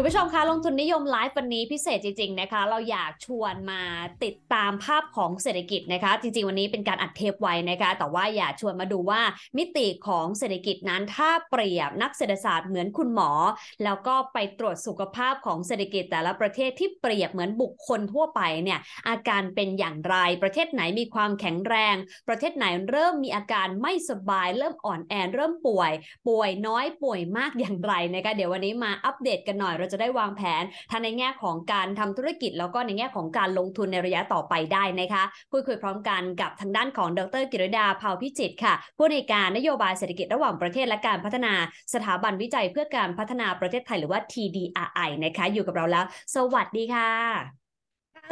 [0.00, 3.82] คุณผู้ชมคะลงทุนนิยมไลฟ์วันนี้พิเศษจริง ๆ นะคะ เราอยากชวนมา
[4.24, 9.22] ติดตามภาพของเศรษฐกิจนะคะ จริง ๆ วันนี้เป็นการอัดเทปไว้นะคะ แต่ว่าอยากชวนมาดูว่า
[9.58, 13.30] มิติของเศรษฐกิจนั้นถ้าเปรียบนักเศรษฐศาสตร์เหมือนคุณหมอ
[13.84, 21.96] แล้วก็ไปตรวจสุขภาพของเศรษฐกิจแต่ละประเทศที่เปรียบเหมือนบุคคลทั่วไปเนี่ยอาการเป็นอย่างไรประเทศไหนมีความแข็งแรง
[22.28, 25.92] ประเทศไหนเริ่มมีอาการไม่สบาย เริ่มอ่อนแอเริ่มป่วย
[26.28, 41.52] ป่วยน้อยป่วยมากอย่างไรนะคะเดี๋ยววันนี้มาอัปเดตกันหน่อยเราจะได้วางแผนทั้งในแง่ของการทำธุรกิจ แล้วก็ในแง่ของการลงทุนในระยะต่อไปได้นะคะคุยคุยพร้อมกันกับทางด้านของดร กิรดาเผาพิจิตค่ะผู้ในการนโยบายเศรษฐกิจระหว่างประเทศและการพัฒนา
[41.94, 47.67] สถาบันวิจัยเพื่อการพัฒนาประเทศไทยหรือว่า TDRI นะคะ อยู่กับเราแล้ว สวัสดีค่ะ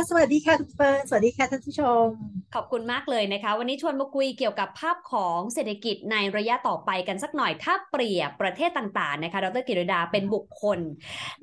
[0.09, 2.07] สวัสดีค่ะคุณเฟิร์นสวัสดีค่ะท่านผู้ชม
[2.55, 10.79] ขอบคุณมากเลยนะคะ วันนี้ชวนมาคุยเกี่ยวกับภาพของเศรษฐกิจในระยะต่อไปกันสักหน่อย ถ้าเปรียบประเทศต่างๆนะคะดรกิรดาเป็นบุคคล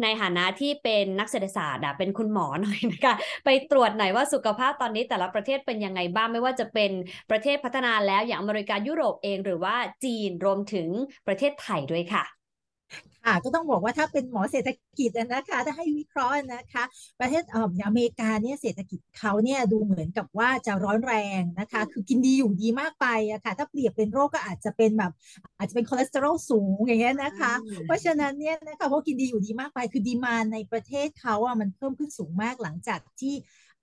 [0.02, 3.16] ในฐานะที่เป็นนักเศรษฐศาสตร์เป็นคุณหมอหน่อยนะคะ
[3.46, 6.92] ไปตรวจหน่อยว่าสุขภาพตอนนี้แต่ละประเทศเป็นยังไงบ้างไม่ว่าจะเป็น
[7.32, 10.88] ประเทศพัฒนาแล้วอย่างอเมริกายุโรปเอง หรือว่าจีนรวมถึง
[11.28, 12.43] ประเทศไทยด้วยค่ะ
[13.26, 16.84] ค่ะก็ต้องบอกว่าถ้าเป็นหมอเศรษฐกิจนะคะถ้าให้วิเคราะห์นะคะ
[17.20, 25.12] ประเทศเอ่ออเมริกาเนี่ยเศรษฐกิจเขาเนี่ยดูเหมือนกับว่าจะร้อนแรงนะคะ คือกินดีอยู่ดีมากไปอะค่ะถ้าเปรียบเป็นโรคก็อาจจะเป็นแบบ
[25.58, 27.54] อาจจะเป็นคอเลสเตอรอลสูงอย่างเงี้ยนะคะ
[27.86, 33.36] เพราะฉะนั้นเนี่ยนะคะเพราะกินดีอยู่ดีมากไป คือ demand ในประเทศเขาอะมันเพิ่มขึ้นสูงมากหลังจากที่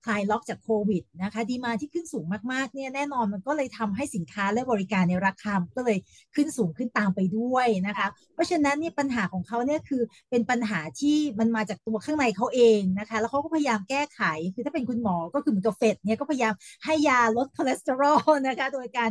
[0.07, 5.99] คลายล็อกจากโควิดนะคะ demand ที่ขึ้นสูงมากๆเนี่ยแน่นอนมันก็เลยทำให้สินค้าและบริการในราคาก็เลย
[6.35, 14.23] ขึ้นสูงขึ้นตามไปด้วยนะคะ เพราะฉะนั้นเนี่ยปัญหาของเขาเนี่ยคือเป็นปัญหาที่มันมาจากตัวข้างในเขาเองนะคะ แล้วเขาก็พยายามแก้ไข
[14.55, 16.55] คือถ้าเป็นคุณหมอก็คือเหมือนกับเฟดเนี่ยก็พยายาม
[16.85, 19.11] ให้ยาลดคอเลสเตอรอลนะคะโดยการ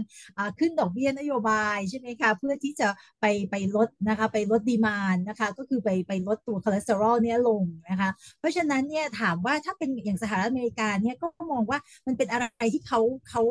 [0.59, 2.87] ขึ้นดอกเบี้ยนโยบายใช่ไหมคะเพื่อที่จะ
[3.21, 8.09] ไปไปลดนะคะไปลด demand นะคะก็คือไปไปลดตัวคอเลสเตอรอลเนี่ยลงนะคะ
[8.39, 13.41] เพราะฉะนั้นเนี่ยถามว่าถ้าเป็นอย่างสหรัฐอเมริกาเนี่ยก็มองว่ามันเป็นอะไรที่เขาเขา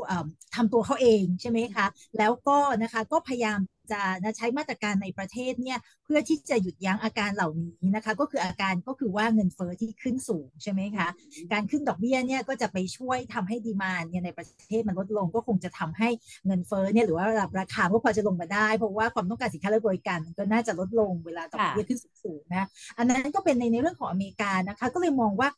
[0.55, 1.87] ทำตัวเขาเองใช่ไหมคะ
[2.19, 3.59] แล้วก็นะคะก็พยายาม
[3.93, 11.09] จะนะใช้มาตรการในประเทศเนี่ยเพื่อที่จะหยุดยั้งอาการเหล่านี้นะคะ ก็คืออาการก็คือว่าเงินเฟอ้อที่ขึ้นสูงใช่ไหมคะ
[11.53, 16.09] การขึ้นดอกเบี้ยเนี่ยก็จะไปช่วยทำให้ดีมานเนี่ยในประเทศมันลดลง ก็คงจะทำให้
[16.47, 22.69] เงินเฟอ้อเนี่ยหรือว่าระดับราคาก็พอจะลงมาได้ เพราะว่าความต้องการสินค้าและบริการก็น่าจะลดลงเวลาดอกเบี้ยขึ้นสูงนะ
[22.99, 25.49] อันนั้นก็เป็นในในเรื่องของอเมริกานะคะ ก็เลยมองว่า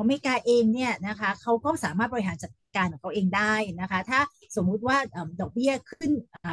[0.00, 4.20] อเมริกาเองเนี่ยนะคะเขาก็สามารถบริหารจัดการของเขาเองได้นะคะ ถ้า
[4.56, 4.96] สมมุติว่า
[5.40, 6.10] ดอกเบี้ยขึ้น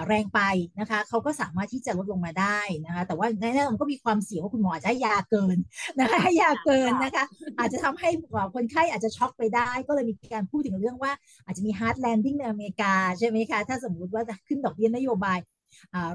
[0.07, 0.41] แรงไป
[0.79, 5.57] นะคะเขาก็สามารถที่จะลดลงมาได้นะคะ แต่ว่าในนั้นมันก็มีความเสี่ยงว่าคุณหมออาจจะให้ยาเกิน
[5.99, 7.23] นะคะให้ยาเกินนะคะ
[7.59, 8.09] อาจจะทำให้
[8.55, 11.11] คนไข้อาจจะช็อกไปได้ ก็เลยมีการพูดถึงเรื่องว่า
[11.45, 15.39] อาจจะมี hard landing ในอเมริกาใช่ไหมคะ ถ้าสมมุติว่าขึ้นดอกเบี้ยนโยบาย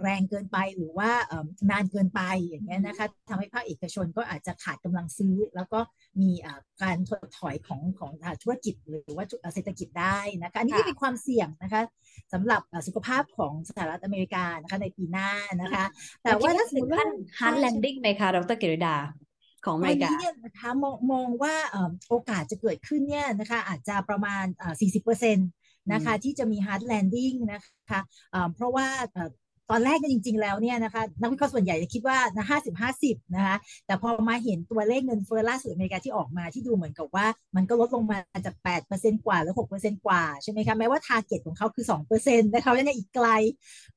[0.02, 1.10] แรงเกินไปหรือว่า
[1.70, 5.80] นานเกินไปอย่างเงี้ยนะคะทำให้ภาคเอกชนก็อาจจะขาดกำลังซื้อ แล้วก็
[6.22, 6.30] มี
[6.82, 8.12] การถดถอยของของ
[8.42, 9.24] ธุรกิจหรือว่า
[9.54, 11.82] เศรษฐกิจได้นะคะอันนี้เป็นความเสี่ยงนะคะ
[12.32, 15.30] สำหรับสุขภาพของสหรัฐอเมริกานะคะในปีหน้า
[15.62, 15.84] นะคะ
[16.22, 17.04] แต่ว่าถ้าสมมติว่า
[17.38, 18.96] hard landingไหมคะดร.กิริฎา
[19.64, 21.54] ของอเมริกาเนี่ยนะคะมองมองว่า
[22.08, 24.44] โอกาสจะเกิดขึ้นเนี่ยนะคะอาจจะประมาณ
[25.10, 28.00] 40%นะคะที่จะมี hard landing นะคะ
[28.54, 28.88] เพราะว่า
[29.70, 33.56] ตอนแรกจริง ๆ แล้วเนี่ยนะคะนักวิเคราะห์ส่วนใหญ่จะคิดว่านะห้าสิบห้าสิบนะคะ
[33.86, 43.28] แต่พอมาเห็นตัวเลขเงินเฟ้อล่าสุดอเมริกาที่ออกมาที่ดูเหมือนกับว่า มันก็ลดลงมาจากแปดเปอร์เซ็นต์กว่าเหลือหกเปอร์เซ็นต์กว่าใช่ไหมคะแม้ว่า target ของเขาคือสองเปอร์เซ็นต์นะคะยังอีกไกล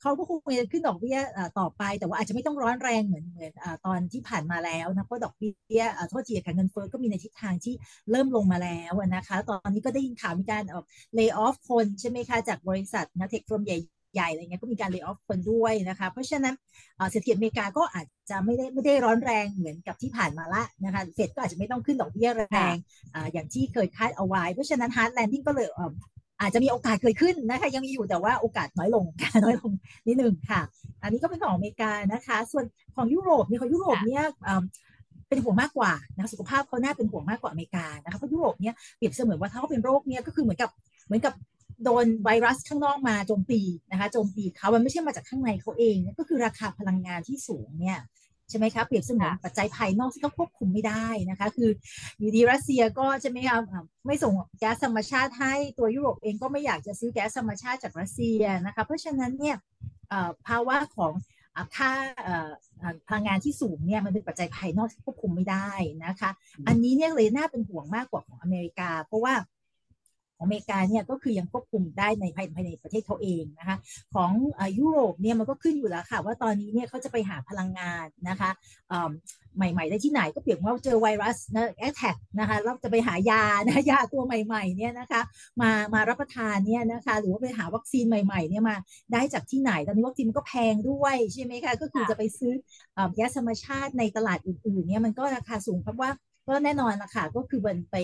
[0.01, 1.17] เขาก็คงจะขึ้นดอกเบี้ย
[1.59, 3.51] ต่อไป แต่ว่าอาจจะไม่ต้องร้อนแรงเหมือนเหมือน
[3.85, 7.73] ตอนที่ผ่านมาแล้วนะเพราะดอกเบี้ยโทษทีค่ะเงินเฟ้อก็มีในทิศทางที่
[8.11, 10.63] เริ่มลงมาแล้วนะคะ ตอนนี้ก็ได้ยินข่าวมีการ
[11.13, 16.55] layoff คนใช่ไหมคะจากบริษัทนะ tech firm ใหญ่ ใหญ่อะไรเงี้ยก็มีการ layoff คนด้วยนะคะเพราะฉะนั้น
[17.11, 22.75] เศรษฐกิจอเมริกาก็อาจจะไม่ได้ไม่ได้ร้อนแรงเหมือนกับที่ผ่านมาละนะคะเฟดก็อาจจะไม่ต้องขึ้นดอกเบี้ยแรง
[23.33, 25.67] อย่างที่เคยคาดเอาไว้ เพราะฉะนั้น hard landing ก็เลย
[26.41, 29.06] อาจจะมีโอกาสเกิดขึ้นนะคะยังมีอยู่แต่ว่าโอกาสน้อยลง
[29.44, 29.71] น้อยลง
[30.07, 30.61] นิดหนึ่งค่ะ
[31.03, 32.65] อันนี้ก็เป็นของอเมริกานะคะ ส่วน
[32.95, 34.23] ของยุโรปเนี่ยของยุโรปเนี่ย
[35.29, 40.69] เป็นห่วงมากกว่านะสุขภาพเขาน่าเป็นห่วงมากกว่าอเมริกานะคะเพราะยุโรปเนี่ยเปรียบเสมือนว่าถ้าเขาเป็นโรคเนี่ยก็คือเหมือนกับ
[41.06, 41.33] เหมือนกับ
[41.83, 43.62] โดนไวรัสข้างนอกมาโจมตี
[43.92, 48.00] นะคะโจมตีเขามันไม่ใช่มาจากข้างในเขาเองก็คือราคาพลังงานที่สูงเนี่ย
[48.50, 51.69] ใช่ไหมคะเปรียบเสมือนปัจจัยภายนอกที่เขาควบคุมไม่ได้นะคะ คือ
[52.19, 53.57] อยู่ดีรัสเซียก็ใช่ไหมคะ
[54.06, 59.56] ไม่ส่งแก๊สธรรมชาติให้ตัวยุโรปเองก็ไม่อยากจะซื้อแก๊สธรรมชาติจากรัสเซียนะคะ เพราะฉะนั้นเนี่ย
[60.48, 61.13] ภาวะของ
[61.75, 61.92] ค่า
[63.07, 65.69] พลังงานที่สูงเนี่ยมันเป็นปัจจัยภายนอกที่ควบคุมไม่ได้
[66.06, 66.30] นะคะ
[66.68, 69.33] อันนี้เนี่ยเลยน่าเป็นห่วงมากกว่าของอเมริกา เพราะว่า
[70.45, 73.77] อเมริกาเนี่ยก็คือยังควบคุมได้ในภายภายในประเทศเขาเองนะคะ
[74.15, 74.31] ของ
[74.80, 78.50] ยุโรปเนี่ยมันก็ขึ้นอยู่แล้วค่ะว่าตอนนี้เนี่ยเขาจะไปหาพลังงานนะคะ
[79.57, 85.21] ใหม่ ๆ ได้ที่ไหนก็เปรียบว่าเจอไวรัสนะแอทแทกนะคะเราจะไปหายานะยาตัวใหม่ๆเนี่ยนะคะ
[85.62, 88.75] มามารับประทานเนี่ยนะคะหรือว่าไปหาวัคซีนใหม่ๆเนี่ยมา
[89.13, 92.53] ได้จากที่ไหนตอนนี้วัคซีนมันก็แพงด้วยใช่ไหมคะก็คือจะไปซื้อ
[93.13, 96.09] แก๊สธรรมชาติในตลาดอื่นๆเนี่ยมันก็ราคาสูงเพราะว่า
[96.47, 97.95] ก็แน่นอนละค่ะก็คือมันไป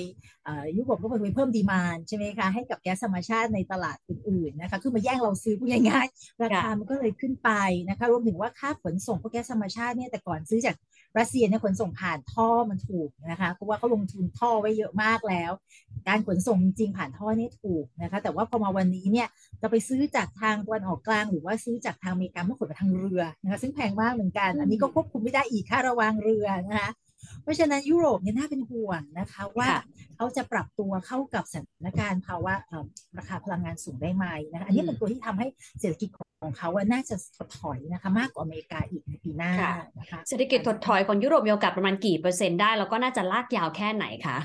[0.77, 7.49] ยุโรปก็ไปเพิ่มดีมานใช่ไหมคะให้กับแก๊สธรรมชาติในตลาดอื่นๆนะคะคือมาแย่งเราซื้อพูดง่ายๆราคามันก็เลยขึ้นไป
[7.89, 10.75] นะคะรวมถึงว่าค่าขนส่งพวกแก๊สธรรมชาติเนี่ยแต่ก่อนซื้อจาก
[11.19, 15.51] รัสเซียเนี่ยขนส่งผ่านท่อมันถูกนะคะเพราะว่าเขาลงทุนท่อไว้เยอะมากแล้ว
[16.07, 19.27] การขนส่งจริงผ่านท่อนี่ถูกนะคะ แต่ว่าพอมาวันนี้เนี่ย
[19.61, 26.89] จะไปซื้อจากทางตะวันออกกลาง หรือว่าซื้อจากทางอเมริกาเมื่อขนไปทางเรือนะคะซึ่งแพงมากเหมือนกัน อันนี้ก็ควบคุมไม่ได้อีกค่าระวางเรือนะคะ
[27.41, 29.69] เพราะฉะนั้นยุโรปเนี่ยน่าเป็นห่วงนะคะว่า
[30.15, 32.53] เขาจะปรับตัวเข้ากับสถานการณ์ภาวะ
[33.17, 35.47] ราคาพลังงานสูงได้ไหมนะคะอันนี้เป็นตัวที่ทำให้
[35.79, 36.09] เศรษฐกิจ
[36.41, 39.51] ของเขาว่าน่าจะถดถอยนะคะมากกว่าอเมริกาอีกในปีหน้า
[39.99, 44.37] นะคะเศรษฐกิจถดถอยของยุโรปมีโอกาสประมาณกี่เปอร์เซ็นต์ได้แล้วก็น่าจะลากยาวแค่ไหนคะ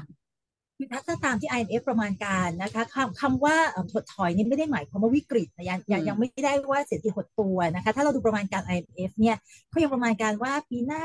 [1.07, 3.57] ถ้าตามที่ IMF ประมาณการนะคะคำคำว่า
[3.93, 9.37] ถดถอยนี่ไม่ได้หมายความว่าวิกฤตนะยังยังยังไม่ได้ว่าเศรษฐกิจหดตัวนะคะ ถ้าเราดูประมาณการ IMF เนี่ย
[9.71, 11.03] เขายังประมาณการว่าปีหน้า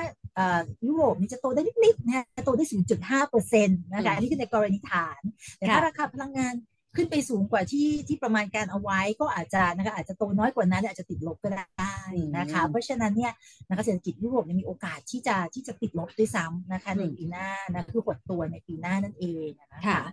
[0.88, 2.66] ยุโรปนี่จะโตได้นิดๆนะโตได้
[2.98, 5.22] 0.5เปอร์เซ็นต์นะคะอันนี้คือในกรณีฐาน
[5.58, 6.54] แต่ถ้าราคาพลังงาน
[6.96, 11.96] ขึ้นไปสูงกว่าที่ที่ประมาณการเอาไว้ ก็อาจจะนะคะอาจจะโตน้อยกว่านั้นอาจจะติดลบก็ได้
[12.38, 13.34] นะคะ เพราะฉะนั้นเนี่ย
[13.68, 20.04] นะคะเศรษฐกิจยุโรปมีโอกาสที่จะที่จะติดลบด้วยซ้ำนะคะในปีหน้านะคือหดตัวในปีหน้านั่นเองนะคะ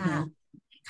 [0.00, 0.16] ค่ะ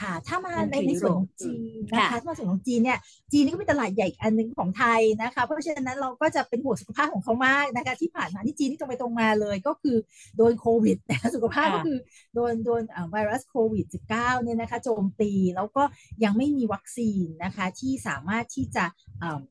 [0.01, 1.59] ค่ะ ถ้ามาในในส่วนของจีน
[1.93, 2.99] นะคะถ้ามาส่วนของจีนเนี่ย
[3.33, 9.97] จีนนี่ก็เป็นตลาดใหญ่อันหนึ่งของไทยนะคะ เพราะฉะนั้นเราก็จะเป็นห่วงสุขภาพของเขามากนะคะที่ผ่านมาที่จีนนี่ตรงไปตรงมาเลย ก็คือ
[10.37, 11.99] โดนโควิดนะสุขภาพก็คือ
[12.35, 15.83] โดนโดนไวรัสโควิด -19 เนี่ยนะคะโจมตีแล้วก็
[16.25, 18.85] ยังไม่มีวัคซีนนะคะที่สามารถที่จะ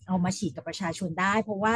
[0.08, 1.74] เอามาฉีดกับประชาชนได้ เพราะว่า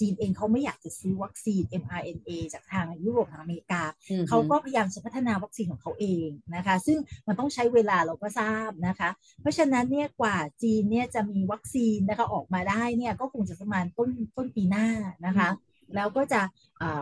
[0.00, 3.82] จีนเองเขาไม่อยากจะซื้อวัคซีน mRNA จากทางยุโรปทางอเมริกา
[4.28, 6.98] เขาก็พยายามจะพัฒนาวัคซีนของเขาเองนะคะ ซึ่ง
[7.28, 9.10] มันต้องใช้เวลาเราก็ทราบนะคะ
[9.40, 14.86] เพราะฉะนั้นเนี่ยกว่าจีนเนี่ยจะมีวัคซีนนะคะออกมาได้เนี่ยก็คงจะประมาณต้นต้นปีหน้า
[15.26, 15.50] นะคะ
[15.96, 16.40] แล้วก็จะ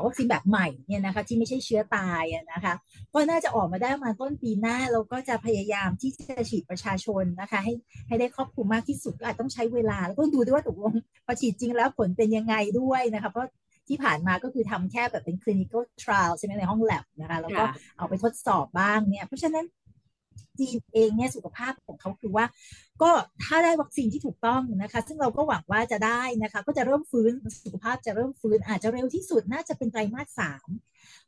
[0.05, 2.23] วัคซีนแบบใหม่เนี่ยนะคะที่ไม่ใช่เชื้อตาย
[2.53, 2.75] นะคะ
[3.15, 7.75] ก็น่าจะออกมาได้มาต้นปีหน้าเราก็จะพยายามที่จะฉีดประชาชนนะคะให้
[8.09, 10.95] ให้ได้ครอบคลุมมากที่สุดก็อาจต้องใช้เวลา แล้วก็ดูด้วยว่าตกลง
[11.27, 13.49] พอฉีดจริงแล้วผลเป็นยังไงด้วยนะคะเพราะ
[13.89, 17.65] ที่ผ่านมาก็คือทำแค่แบบเป็น clinical trial ใช่ไหมในห้องแลบนะคะ แล้วก็
[17.99, 19.67] เอาไปทดสอบบ้างเนี่ย เพราะฉะนั้น
[20.61, 22.45] จีนเองเนี่ยสุขภาพของเขาคือว่า
[23.03, 23.11] ก็
[23.45, 27.33] ถ้าได้วัคซีนที่ถูกต้องนะคะ ซึ่งเราก็หวังว่าจะได้นะคะ ก็จะเริ่มฟื้น
[27.65, 30.69] สุขภาพจะเริ่มฟื้นอาจจะเร็วที่สุดน่าจะเป็นไตรมาสสาม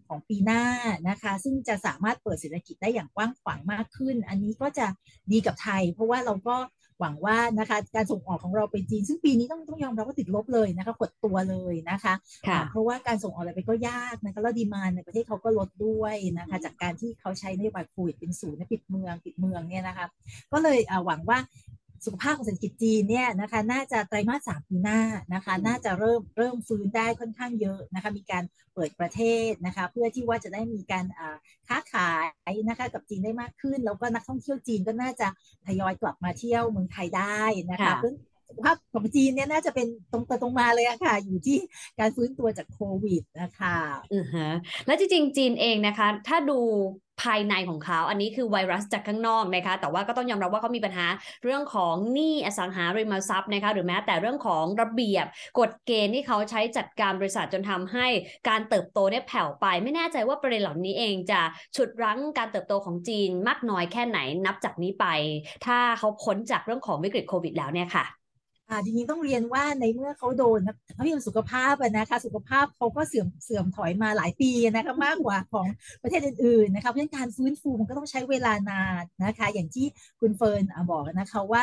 [0.08, 0.62] ของปีหน้า
[1.08, 4.86] นะคะ ซึ่งจะสามารถเปิดเศรษฐกิจได้อย่างกว้างขวางมากขึ้น อันนี้ก็จะ
[5.32, 6.56] ดีกับไทย เพราะว่าเราก็
[7.00, 12.14] หวังว่านะคะการส่งออกของเราไปจีน ซึ่งปีนี้ต้องต้องยอมรับว่าติดลบเลยนะคะกดตัวเลยนะคะ
[12.48, 20.06] คะเพราะว่าการส่งออกอะไรไปก็ยากนะคะแล้วดีมานในประเทศเขาก็ลดด้วยนะคะจากการที่เขาใช้นโยบายโควิดเป็นศูนย์ปิดเมืองปิดเมืองเนี่ยนะคะ
[20.52, 21.38] ก็เลยหวังว่า
[22.04, 25.00] สุขภาพของเศรษฐกิจจีนเนี่ยนะคะน่าจะไตรมาสสามปีหน้า
[25.34, 31.04] นะคะน่าจะเริ่มเริ่มฟื้นได้ค่อนข้างเยอะนะคะมีการเปิดประเทศนะคะเพื่อที่ว่าจะได้มีการ
[31.68, 32.12] ค้าขา
[32.50, 35.28] ยนะคะกับจีนได้มากขึ้น แล้วก็นักท่องเที่ยวจีนก็น่าจะ
[35.66, 38.12] ทยอยกลับมาเที่ยวเมืองไทยได้นะคะเพื่อ
[38.48, 41.58] สุขภาพของจีนเนี่ยน่าจะเป็นตรงไปตรงมาเลยอะค่ะ อยู่ที่
[41.98, 43.76] การฟื้นตัวจากโควิดนะคะ
[44.14, 44.48] อือฮะ
[44.86, 46.58] แล้วจริงๆ จีนเองนะคะ ถ้าดู
[47.22, 51.06] ภายในของเขา อันนี้คือไวรัสจากข้างนอกนะคะ แต่ว่าก็ต้องยอมรับว่าเขามีปัญหา
[51.44, 55.26] เรื่องของหนี้อสังหาริมทรัพย์นะคะ หรือแม้แต่เรื่องของระเบียบ
[55.58, 58.06] กฎเกณฑ์ที่เขาใช้จัดการบริษัทจนทำให้
[58.48, 61.40] การเติบโตได้แผ่วไป ไม่แน่ใจว่าประเด็นเหล่านี้เองจะ
[61.76, 65.06] ฉุดรั้งการเติบโตของจีนมากน้อยแค่ไหนนับจากนี้ไป
[65.66, 68.17] ถ้าเขาพ้นจากเรื่องของวิกฤตโควิดแล้วเนี่ยค่ะ
[68.68, 70.60] อ่าจริงๆต้องเรียนว่าในเมื่อเขาโดน
[70.94, 75.66] เขาเรียนสุขภาพนะคะ สุขภาพเขาก็เสื่อมเสื่อมถอยมาหลายปีนะคะมากกว่าของ
[76.02, 79.86] ประเทศอื่นๆนะคะเพราะฉะนั้นการฟื้นฟูมันก็ต้องใช้เวลานานนะคะ อย่างที่
[80.20, 81.62] คุณเฟิร์นบอกนะคะว่า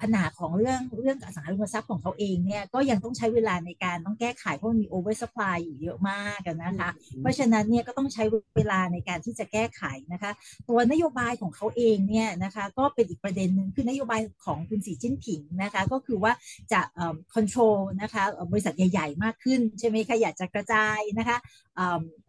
[0.00, 8.24] ปัญหาของเรื่องเรื่องอสังหาริมทรัพย์ของเขาเองเนี่ยก็ยังต้องใช้เวลาในการต้องแก้ไขเพราะมันมี oversupply อยู่เยอะมากนะคะ เพราะฉะนั้นเนี่ยก็ต้องใช้
[8.56, 10.30] เวลาในการที่จะแก้ไขนะคะ
[10.68, 16.32] ตัวนโยบายของเขาเองเนี่ยนะคะก็เป็นอีกประเด็นหนึ่งคือนโยบายของคุณสีจิ้นผิงนะคะก็คือว่า
[16.72, 16.80] จะ
[17.34, 18.22] control นะคะ
[18.52, 21.36] บริษัทใหญ่ๆ มากขึ้นใช่ไหมคะอยากจะกระจายนะคะ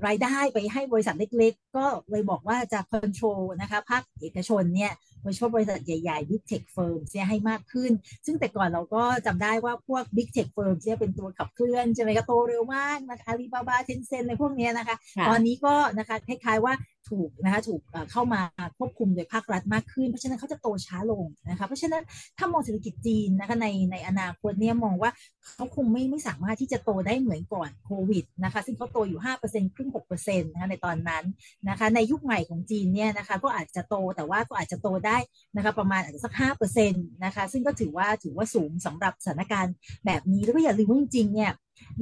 [0.08, 4.92] รายได้ไปให้บริษัทเล็ก ๆ ก็เลยบอกว่าจะ control นะคะภาคเอกชนเนี่ย
[5.25, 7.91] โดยเฉพาะบริษัทใหญ่ๆ Big Tech Firm เนี่ยให้มากขึ้น
[8.25, 14.96] ซึ่งแต่ก่อนเราก็จำได้ว่าพวก Big Tech Firm เนี่ยเป็นตัวขับเคลื่อนใช่ไหมก็โตเร็วมากนะคะอาลีบาบา Tencent ในพวกนี้นะคะ
[15.27, 16.74] ตอนนี้ก็นะคะคล้ายๆว่า
[17.12, 17.82] ถูกนะคะถูก
[18.12, 18.42] เข้ามา
[18.78, 22.04] ควบคุมโดยภาครัฐมากขึ้น เพราะฉะนั้นเขาจะโตช้าลงนะคะเพราะฉะนั้น
[22.38, 25.12] ถ้ามองเศรษฐกิจจีนนะคะในในอนาคตเนี่ยมองว่า
[25.56, 31.24] เขาคงไม่ไม่สามารถที่จะโตได้เหมือนก่อนโควิดนะคะซึ่งเขาโตอยู่ 5%ครึ่ง6%นะคะในตอนนั้น
[31.70, 35.18] นะคะในยุคใหม่ของจีนเนี่ยนะคะก็อาจจะโตแต่ว่าก็อาจจะโตได้
[35.56, 36.34] นะคะประมาณอาจจะสัก
[36.74, 39.74] 5%นะคะซึ่งก็ถือว่าถือว่าสูงสำหรับสถานการณ์
[40.06, 41.52] แบบนี้แล้วก็อย่าลืมว่าจริงๆเนี่ย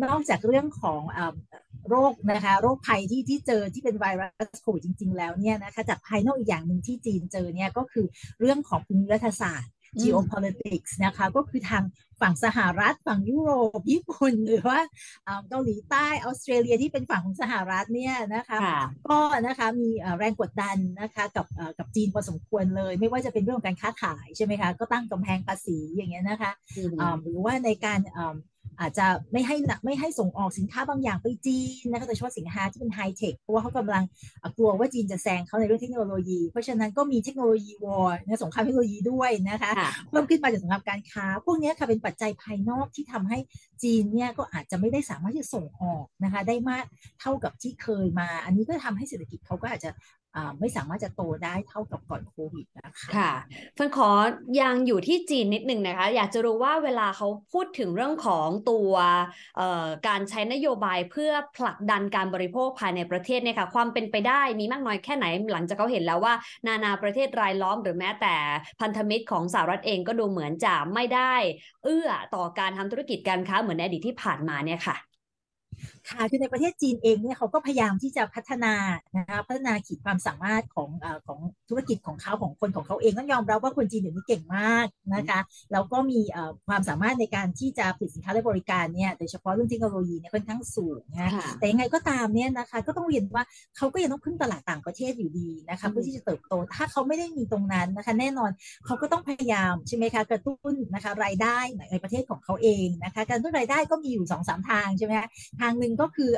[0.04, 1.02] นอกจากเรื่องของ
[1.90, 8.06] โรคนะคะโรคภัยที่ที่เจอที่เป็นไวรัสโควิดจริง ๆ แล้วเนี่ยนะคะจากภายนอกอีกอย่างหนึ่งที่จีนเจอเนี่ยก็คือ
[8.40, 9.72] เรื่องของภูมิรัฐศาสตร์
[10.02, 11.84] geopolitics นะคะก็คือทาง
[12.22, 14.80] ฝั่งสหรัฐ ฝั่งยุโรปญี่ปุ่นหรือว่า
[15.50, 18.58] เกาหลีใต้ออสเตรเลียที่เป็นฝั่งของสหรัฐเนี่ยนะคะ
[19.10, 21.48] ก็นะคะมีแรงกดดันนะคะกับ
[21.78, 26.52] กับจีนพอสมควรเลย ไม่ว่าจะเป็นเรื่องการค้าขายใช่ไหมคะก็ตั้งกำแพงภาษีอย่างเงี้ยนะคะ
[27.22, 28.00] หรือว่าในการ
[28.80, 29.56] อาจจะไม่ให้
[29.86, 34.04] ไม่ให้ส่งออกสินค้าบางอย่างไปจีนนะคะโดยเฉพาะสินค้าที่เป็นไฮเทคเพราะว่าเขากำลัง
[34.58, 39.72] กลัวว่าจีนจะแซงเขาในเรื่องเทคโนโลยี เพราะฉะนั้นก็มี technology war นะสงครามเทคโนโลยีด้วยนะคะ
[40.10, 43.38] เพิ่มขึ้นมาจากสงครามการค้า พวกนี้ค่ะเป็นปัจจัยภายนอกที่ทำให้
[43.84, 46.86] จีนเนี่ยก็อาจจะไม่ได้สามารถที่จะส่งออกนะคะได้มาก
[47.22, 49.90] เท่ากับที่เคยมา อันนี้ก็ทำให้เศรษฐกิจเขาก็อาจจะ
[50.60, 53.32] ไม่สามารถจะโตได้เท่ากับก่อนโควิดนะคะค่ะ
[53.78, 54.10] ฟันขอ
[54.62, 58.92] ยังอยู่ที่จีนนิดนึงนะคะ อยากจะรู้ว่าเวลาเขาพูดถึงเรื่องของตัว
[60.08, 66.34] การใช้นโยบายเพื่อผลักดันการบริโภคภายในประเทศเนี่ยค่ะความเป็นไปได้มีมากน้อยแค่ไหน หลังจากเขาเห็นแล้วว่า
[66.68, 68.36] นานาประเทศรายล้อมหรือแม้แต่
[68.82, 71.34] พันธมิตรของสหรัฐเองก็ดูเหมือนจะไม่ได้
[71.84, 75.13] เอื้อต่อการทำธุรกิจการค้าเหมือนในอดีตที่ผ่านมาเนี่ยค่ะ
[76.10, 78.74] ค่ะคือในประเทศจีนเองเนี่ยเขาก็พยายามที่จะพัฒนา
[79.18, 81.40] นะคะพัฒนาขีดความสามารถของอของ
[81.70, 85.40] ธุรกิจของเขาของคนของเขาเองต้องยอมรับว่าคนจีนเดี๋ยวนี้เก่งมากนะคะ
[85.72, 86.20] แล้วก็มี
[86.68, 93.44] ความสามารถในการที่จะผลิตสินค้าและบริการเนี่ยโดยเฉพาะเรื่องเทคโนโลยีเนี่ยค่อนข้างสูงนะแต่ยังไงก็ตามเนี่ยนะคะก็ต้องเรียนว่า
[93.78, 98.52] เขาก็ยังต้องพึ่งตลาดต่างประเทศอยู่ดีนะคะเพื่อที่จะเติบโต ถ้าเขาไม่ได้มีตรงนั้นนะคะแน่นอน
[98.86, 101.60] เขาก็ต้องพยายามใช่ไหมคะกระตุ้นนะคะรายได้
[101.92, 105.28] ในประเทศของเขาเองนะคะการกระตุ้นรายได้ก็มีอยู่2อสทางใช่ไหมคะ
[105.64, 106.32] ทางหนึ่งก็คือ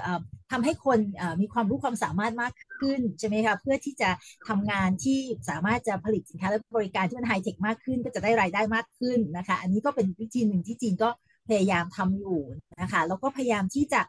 [0.51, 1.00] ทำให้คน
[1.41, 4.10] มีความรู้ความสามารถมากขึ้นใช่ไหมคะเพื่อที่จะ
[4.48, 11.10] ทำงานที่สามารถจะผลิตสินค้าและบริการที่มันไฮเทคมากขึ้น ก็จะได้รายได้มากขึ้นนะคะอันนี้ก็เป็นวิธีหนึ่งที่จีนก็
[11.48, 12.39] พยายามทำอยู่
[12.82, 14.01] นะคะแล้วก็พยายามที่จะ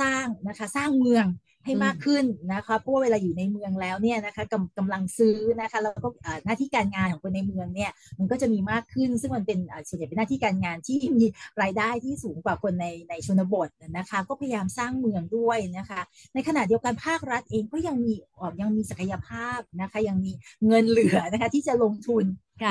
[0.00, 1.26] สร้างนะคะสร้างเมือง
[1.66, 6.08] ให้มากขึ้นนะคะเพราะว่าเวลาอยู่ในเมืองแล้วเนี่ยนะคะกำกำลังซื้อนะคะแล้วก็
[6.44, 9.58] หน้าที่การงานของคนในเมืองเนี่ยมันก็จะมีมากขึ้น ซึ่งมันเป็น
[9.88, 11.26] ส่วนใหญ่เป็นหน้าที่การงานที่มี
[11.62, 13.68] รายได้ที่สูงกว่าคนในในชนบท
[13.98, 16.00] นะคะก็พยายามสร้างเมืองด้วยนะคะ
[16.34, 18.14] ในขณะเดียวกันภาครัฐเองก็ยังมี
[18.60, 20.32] ยังมีศักยภาพนะคะยังมี
[20.66, 22.24] เงินเหลือนะคะที่จะลงทุน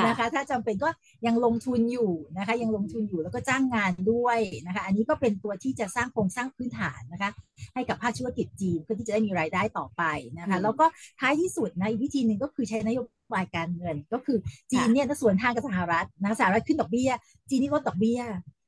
[0.06, 0.88] นะคะถ้าจำเป็นก็
[1.26, 7.30] ยังลงทุนอยู่นะคะยังลงทุนอยู่แล้วก็จ้างงานด้วยนะคะอันนี้ก็เป็นตัวที่จะสร้างโครงสร้างพื้นฐานนะคะ
[7.74, 10.02] ให้กับภาคธุรกิจจีนเพื่อที่จะได้มีรายได้ต่อไป
[10.38, 10.86] นะคะแล้วก็
[11.20, 13.00] ท้ายที่สุดนะอีกวิธีหนึ่งก็คือใช้นโย
[13.32, 14.38] บายการเงินก็คือ
[14.72, 17.10] จีนเนี่ยส่วนทางกับสหรัฐนะสหรัฐขึ้นดอกเบี้ย
[17.48, 18.20] จีนนี่ลดดอกเบี้ย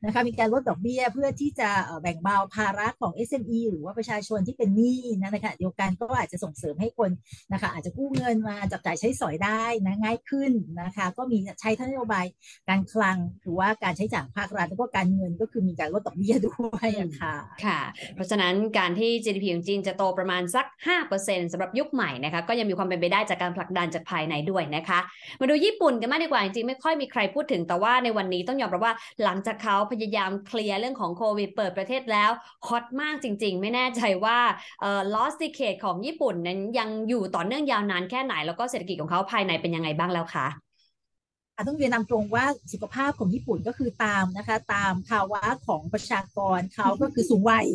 [0.05, 1.69] นะคะมีการลดดอกเบี้ยเพื่อที่จะ
[2.03, 7.11] แบ่งเบาภาระของ SME หรือว่าประชาชนที่เป็นหนี้นะคะเดียวกันก็อาจจะส่งเสริมให้คน
[7.53, 10.53] นะคะอาจจะกู้เงินมาจับจ่ายใช้สอยได้นะง่ายขึ้น
[10.83, 12.27] นะคะก็มีใช้ทั้งนโยบาย
[12.69, 16.89] การคลังหรือว่าการใช้จ่ายภาครัฐแล้วก็การเงินก็คือมีการลดดอกเบี้ยด้วย
[17.21, 17.81] ค่ะค่ะ
[18.15, 20.67] เพราะฉะนั้นการที่ GDP ของจีนจะโตประมาณสัก
[21.09, 24.99] 5%สำหรับยุคใหม่นะคะก็ยังมีความเป็นไปได้จากการผลักดันจากภายในด้วยนะคะ
[25.41, 32.31] มาดูญี่ปุ่นกันมากดีกว่าจริงๆไม่ค่อยมีใครพูดถึงแต่ว่าในวันนี้ต้องยอมรับว่าหลังจากเขาพยายามเคลียร์เรื่องของโควิดเปิดประเทศแล้ว
[32.67, 34.39] ฮอตมากจริง ๆ ไม่แน่ใจว่า
[34.81, 40.47] เอ่อลอสติเคทของญี่ปุ่นนั้นยังอยู่ต่อเนื่องยาวนานแค่ไหน แล้วก็เศรษฐกิจของเขาภายในเป็นยังไงบ้างแล้วคะ
[41.67, 47.67] ต้องเรียนนำตรงว่าสุขภาพของญี่ปุ่นก็คือตามนะคะ ตามภาวะของประชากรเขาก็คือสูงวัย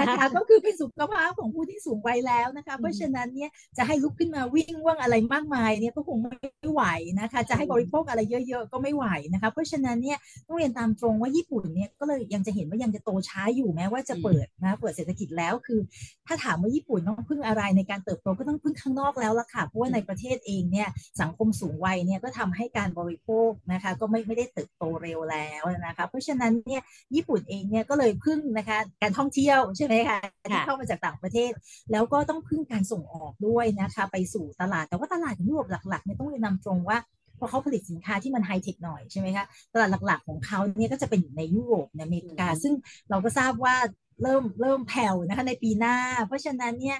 [0.00, 6.82] นะคะก็คือเป็นสุขภาพของผู้ที่สูงวัยแล้วนะคะ เพราะฉะนั้นเนี่ยจะให้ลุกขึ้นมาวิ่งว่างอะไรมากมายเนี่ยก็คงไม่ไหว
[7.20, 15.80] นะคะ จะให้บริโภคอะไรเยอะ ๆ ก็ไม่ไหวนะคะ เพราะฉะนั้นเนี่ยต้องเรียนตามตรงว่าญี่ปุ่นเนี่ยก็เลยยังจะเห็นว่ายังจะโตช้าอยู่แม้ว่าจะเปิดนะเปิดเศรษฐกิจแล้วคือ
[16.26, 20.88] ถ้าถามว่าญี่ปุ่นต้องพึ่งอะไรในการเติบโตก็ต้องพึ่งข้างนอกแล้วล่ะค่ะเพราะว่าในประเทศเองเนี่ย
[21.20, 26.82] สังคมสูงวัยเนี่ยก็ทำให้การบริโภคนะคะก็ไม่ไม่ได้เติบโตเร็วแล้วนะคะเพราะฉะนั้นเนี่ย
[27.14, 30.18] ญี่ปุ่นเองเนี่ยก็เลยพึ่งนะคะการท่องเที่ยวใช่ไหมคะ
[30.50, 31.52] ที่เข้ามาจากต่างประเทศ
[31.92, 36.98] แล้วก็ต้องพึ่งการส่งออกด้วยนะคะไปสู่ตลาดแต่ว่าตลาดยุโรปหลักๆเนี่ยต้องเรียนนำตรงว่า
[37.36, 42.74] เพราะเขาผลิตสินค้าที่มันไฮเทคหน่อยใช่ไหมคะตลาดหลักๆของเขาเนี่ยก็จะเป็นอยู่ในยุโรปในอเมริกา ซึ่ง
[43.10, 43.76] เราก็ทราบว่า
[44.22, 46.98] เริ่มเริ่มแผ่วนะคะในปีหน้า เพราะฉะนั้นเนี่ย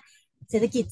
[0.50, 0.84] เศรษฐกิจ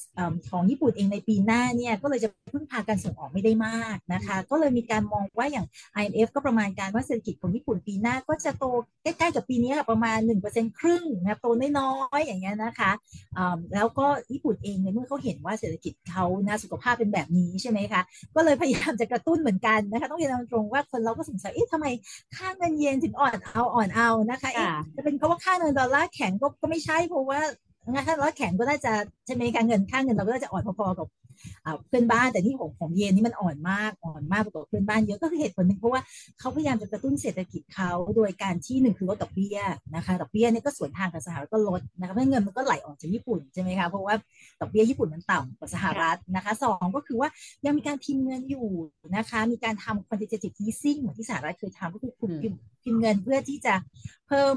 [0.51, 5.67] ของญี่ปุ่นเองในปีหน้าเนี่ยก็เลยจะพึ่งพาการส่งออกไม่ได้มากนะคะก็เลยมีการมองว่าอย่าง
[5.99, 8.65] IMF ก็ประมาณการว่าเศรษฐกิจของญี่ปุ่นปีหน้าก็จะโต
[9.03, 11.47] ใกล้ๆกับปีนี้ค่ะประมาณ 1%ครึ่งนะโต
[11.79, 12.91] น้อยๆอย่างเงี้ยนะคะ
[13.75, 18.03] แล้วก็ญี่ปุ่นเองในเมื่อเขาเห็นว่าเศรษฐกิจเขานะสุขภาพเป็นแบบนี้ใช่ไหมคะ
[18.35, 21.87] ก็เลยพยายามจะกระตุ้นเหมือนกันนะคะต้องเรียนตรงว่าคนเราก็สงสัยเอ๊ะทำไม
[22.37, 24.51] ค่าเงินเยนถึงอ่อนเอาอ่อนเอานะคะ
[24.97, 27.66] จะเป็นเพราะว่าค่าเงินดอลลาร์แข็งก็ไม่ใช่เพราะว่างั้น
[28.07, 28.93] ถ้าร้อยแข็งก็น่าจะ
[29.27, 31.07] ใช่ไหมคะเงินค่าเงินเราก็น่าจะอ่อนพอๆกับ
[31.89, 36.01] เพื่อนบ้านแต่ที่ของของเยนนี่มันอ่อนมากอ่อนมากกว่าเพื่อนบ้านเยอะก็คือเหตุผลหนึ่งเพราะว่า
[36.39, 39.59] เขาพยายามจะกระตุ้นเศรษฐกิจเขาโดยการที่หนึ่งคือลดดอกเบี้ย
[39.95, 44.15] นะคะดอกเบี้ยนี่ก็ส่วนทางกับสหรัฐก็ลดนะคะเพราะเงินมันก็ไหลออกจากญี่ปุ่นใช่ไหมคะเพราะว่า
[44.61, 47.29] ดอกเบี้ยญี่ปุ่นมันต่ำกว่าสหรัฐนะคะสองก็คือว่า
[47.65, 48.69] ยังมีการพิมพ์เงินอยู่
[49.17, 53.75] นะคะมีการทำ quantitative easing เหมือนที่สหรัฐเคยทำก็คือคุณพิมพ์ พิมพ์เงินเพื่อที่จะ
[54.29, 54.55] เพิ่ม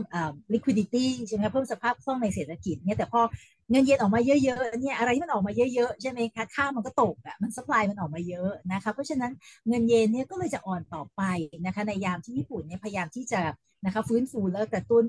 [0.54, 3.22] liquidity ใช่ไหมเพิ่มสภาพคล่องในเศรษฐกิจเนี่ยแต่พอ
[3.72, 9.32] เงินเยนออกมาเยอะๆเนี่ยอะไรที่มันออกมาเยอะๆใช่ไหมคะค่ามันก็ตกอะมัน supply มันออกมาเยอะนะคะเพราะฉะนั้น
[9.68, 11.22] เงินเยนเนี่ยก็เลยจะอ่อนต่อไป
[11.66, 13.42] นะคะในยามที่ญี่ปุ่นเนี่ยพยายามที่จะ
[13.86, 15.06] นะคะฟื้นฟูแล้วกระตุ้น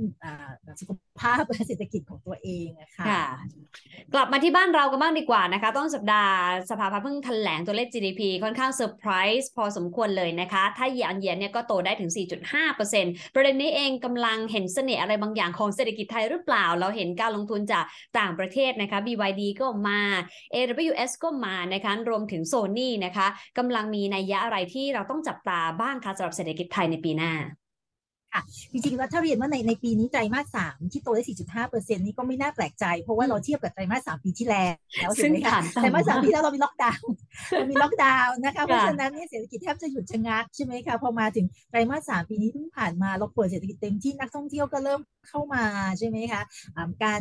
[0.80, 3.04] สุขภาพเศรษฐกิจของตัวเองนะคะ
[4.14, 6.36] กลับมาที่บ้านเรากันบ้างดีกว่านะคะ ต้นสัปดาห์
[6.70, 12.10] สภาพัฒน์เพิ่งแถลงตัวเลข GDP ค่อนข้างเซอร์ไพรส์พอสมควรเลยนะคะ ถ้าเยียนเยียนเนี่ยก็โตได้ถึง
[12.72, 17.84] 4.5%ประเด็นนี้เองกำลังเห็นเสน่ห์อะไรบางอย่างของเศรษฐกิจไทยหรือเปล่า เราเห็นการลงทุนจาก
[18.18, 20.00] ต่างประเทศนะคะ BYD ก็มา
[20.54, 23.26] AWS ก็มานะคะรวมถึง Sony นะคะ
[23.58, 27.34] กำลังมีนัยยะอะไรที่เราต้องจับตาบ้างคะสำหรับเศรษฐกิจไทยในปีหน้า
[28.34, 34.66] ค่ะจริงๆแล้วถ้าเรียนว่าในในปีนี้ไตรมาสสามที่โตได้ 4.5เปอร์เซ็นต์นี่ก็ไม่น่าแปลกใจ เพราะว่าเราเทียบกับไตรมาสสามปีที่แล้
[35.08, 37.12] วใช่ไหมคะไตรมาสสามปีแล้วเรามีล็อกดาวน์
[37.50, 45.64] เรามีล็อกดาวน์นะคะเพราะฉะนั้นเนี่ยเศรษฐกิจแทบจะหยุดชะงักใช่ไหมคะพอมาถึงไตรมาสสามปีนี้เพิ่งผ่านมาเราเปิดเศรษฐกิจเต็มที่นักท่องเที่ยวก็เริ่มเข้ามา
[45.98, 46.42] ใช่ไหมคะ
[47.04, 47.20] การ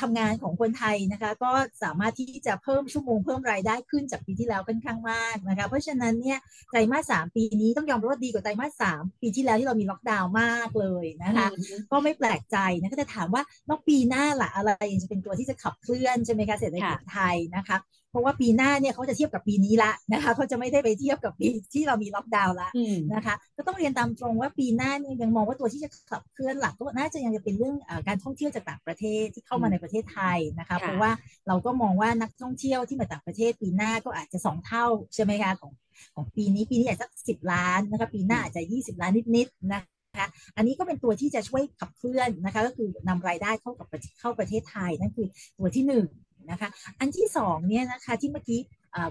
[0.00, 1.50] ทำงานของคนไทยนะคะ ก็
[1.82, 6.38] สามารถที่จะเพิ่มชั่วโมงเพิ่มรายได้ขึ้นจากปีที่แล้วค่อนข้างมากนะคะเพราะฉะนั้นเนี่ย
[6.70, 11.48] ไตรมาสสามปีนี้ต้องยอมรับว่าดีกว่าไตรมาสสามปีที่แล้วที่เรามีล็อกดาวน์มากเลยนะคะ
[11.90, 14.70] ก็ไม่แปลกใจนะก็จะถามว่านอกปีหน้าล่ะอะไร
[15.02, 17.76] จะเป็นตัวที่จะขับเคลื่อนใช่ไหมคะเศรษฐกิจไทยนะคะ
[18.10, 22.70] เพราะว่าปีหน้าเนี่ยเขาจะเทียบกับปีนี้ละนะคะเขาจะไม่ได้ไปเทียบกับปีที่เรามีล็อกดาวน์ละ
[23.14, 31.10] นะคะก็ต้องเรียนตามตรงว่าปีหน้าเนี่ยยังมองว่าตัวที่จะขับเคลื่อนหลักก็น่าจะยังจะเป็นเรื่องอการท่องเที่ยวจากต่างประเทศที่เข้ามาในประเทศไทยนะคะเพราะว่า
[31.48, 35.72] เราก็มองว่านักท่องเที่ยวที่มาต่างประเทศ ปีหน้าก็อาจจะสองเท่าใช่ไหมคะของ
[36.14, 39.82] ของปีนี้ปีนี้อาจจะสิบล้านนะคะปีหน้าอาจจะยี่สิบล้านนิดๆนะ
[40.16, 43.86] คะอันนี้ก็เป็นตัวที่จะช่วยขับเคลื่อนนะคะก็คือนำรายได้เข้ากับ
[44.20, 45.26] เข้าประเทศไทยนั่นคือ
[45.58, 46.06] ตัวที่หนึ่ง
[46.50, 46.68] นะคะ
[47.00, 48.60] อันที่สองเนี่ยนะคะที่เมื่อกี้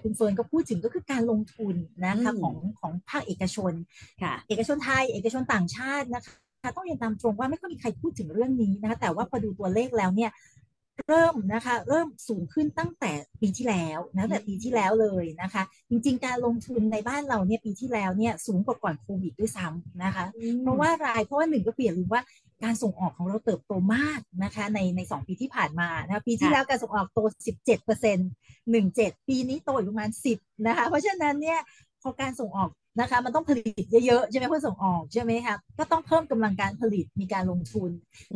[0.03, 3.73] คุณเฟิร์นก็พูดถึงก็คือการลงทุนนะคะของของภาคเอกชน
[4.47, 6.23] เอกชนไทย เอกชนต่างชาตินะ
[6.63, 10.31] คะต้องเรียนตามตรงว่าไม่ค่อยมีใครพูดถึงเรื่องนี้นะคะแต่ว่าพอดูตัวเลขแล้วเนี่ย
[11.07, 20.25] เริ่มนะคะเริ่มสูงขึ้นตั้งแต่ปีที่แล้วนะแต่ปีที่แล้วเลยนะคะ จริงๆ การลงทุนในบ้านเราเนี่ยปีที่แล้วเนี่ยสูงกว่าก่อนโควิดด้วยซ้ำนะคะ
[20.61, 22.21] เพราะว่ารายเพราะว่าหนึ่งก็เปลี่ยนหรือว่า
[22.63, 28.29] การส่งออกของเราเติบโตมากนะคะในในสองปีที่ผ่านมานะคะปีที่แล้วการส่งออกโต 17เปอร์เซ็นต์
[28.71, 31.59] หนึ่งเจ็ดปีนี้โตอยู่ประมาณสิบนะคะเพราะฉะนั้นเนี่ย
[32.01, 37.91] พอการส่งออก นะคะมันต้องผลิตเยอะๆใช่ไหมเพื่อส่งออกใช่ไหมคะก็ต้องเพิ่มกำลังการผลิตมีการลงทุน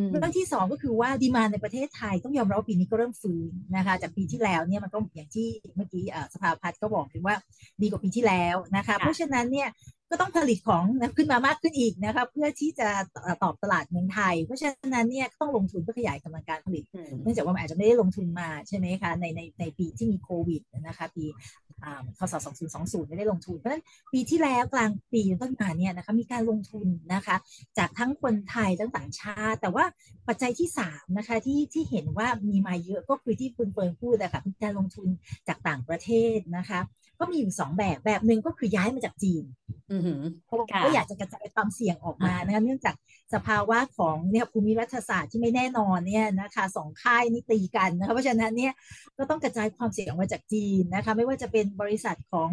[0.09, 7.35] เรื่องที่ 2 ก็คือว่าดีมาในประเทศไทยต้องยอมรับว่าปีนี้ก็เริ่มฟื้นนะคะจากปีที่แล้วเนี่ยมันก็อย่างที่เมื่อกี้สภาพัฒน์ก็บอกถึงว่า
[7.81, 9.67] ดีกว่าปีที่แล้วนะคะเพราะฉะนั้นเนี่ย
[10.09, 10.83] ก็ต้องผลิตของ
[11.17, 12.89] ขึ้นมามากขึ้นอีกนะคะเพื่อที่จะ
[13.43, 16.83] ตอบตลาดเมืองไทย เพราะฉะนั้นเนี่ยต้องลงทุนเพื่อขยายกำลังการผลิต
[17.21, 21.25] เนื่องจากว่ามันอาจจะไม่ได้ลงทุนมาใช่ไหมคะในในในปีที่มีโควิดนะคะปี
[22.17, 22.33] พศ
[22.71, 27.35] 2020 ไม่ได้ลงทุน เพราะฉะนั้นปีที่แล้วกลางปีต้นมาเนี่ยนะคะมีการลงทุนนะคะ
[27.77, 29.85] จากทั้งคนไทยทั้งต่างชาติ แต่ว่า
[30.27, 35.07] ปัจจัยที่3นะคะที่ที่เห็นว่ามีมาเยอะก็คือที่คุณเฟิร์นพูดนะคะการลงทุน
[35.47, 36.79] จากต่างประเทศนะคะ
[37.19, 39.43] ก็มีอยู่สองแบบแบบหนึ่งก็คือย้ายมาจากจีน
[40.45, 42.95] เพราะก็อยากจะกระจายความเสี่ยงออกมานะคะเนื่องจาก
[43.33, 48.73] สภาวะของเนี่ยภูมิรัฐศาสตร์ที่ไม่แน่นอนเนี่ยนะคะสองค่ายนี่ตีกันนะคะเพราะฉะนั้นเนี่ย
[49.17, 52.49] ก็ต้องกระจายความเสี่ยงออกมาจากจีนนะคะไม่ว่าจะเป็นบริษัทของ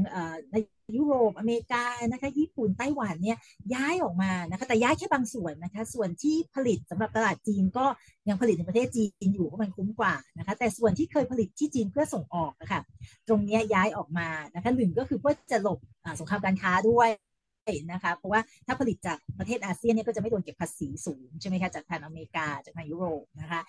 [0.52, 0.56] ใน
[0.96, 3.38] ยุโรปอเมริกานะคะญี่ปุ่นไต้หวันเนี่ย
[3.74, 7.86] ย้ายออกมานะคะแต่ย้ายแค่บางส่วนนะคะส่วนที่ผลิตสำหรับตลาดจีนก็
[8.28, 12.80] ยังผลิตในประเทศจีนอยู่เพราะมันคุ้มกว่านะคะแต่ส่วนที่เคยผลิตที่จีนเพื่อส่งออกนะคะ
[13.28, 15.78] ตรงนี้ย้ายออกมานะคะหนึ่งก็คือเพื่อจะหลบ
[16.20, 17.10] สงครามการค้าด้วย
[17.92, 23.60] นะคะ เพราะว่าถ้าผลิตจากประเทศอาเซียนเนี่ยก็จะไม่โดนเก็บภาษีสูงใช่ไหมคะจากทางอเมริกาจากทางยุโรปนะคะ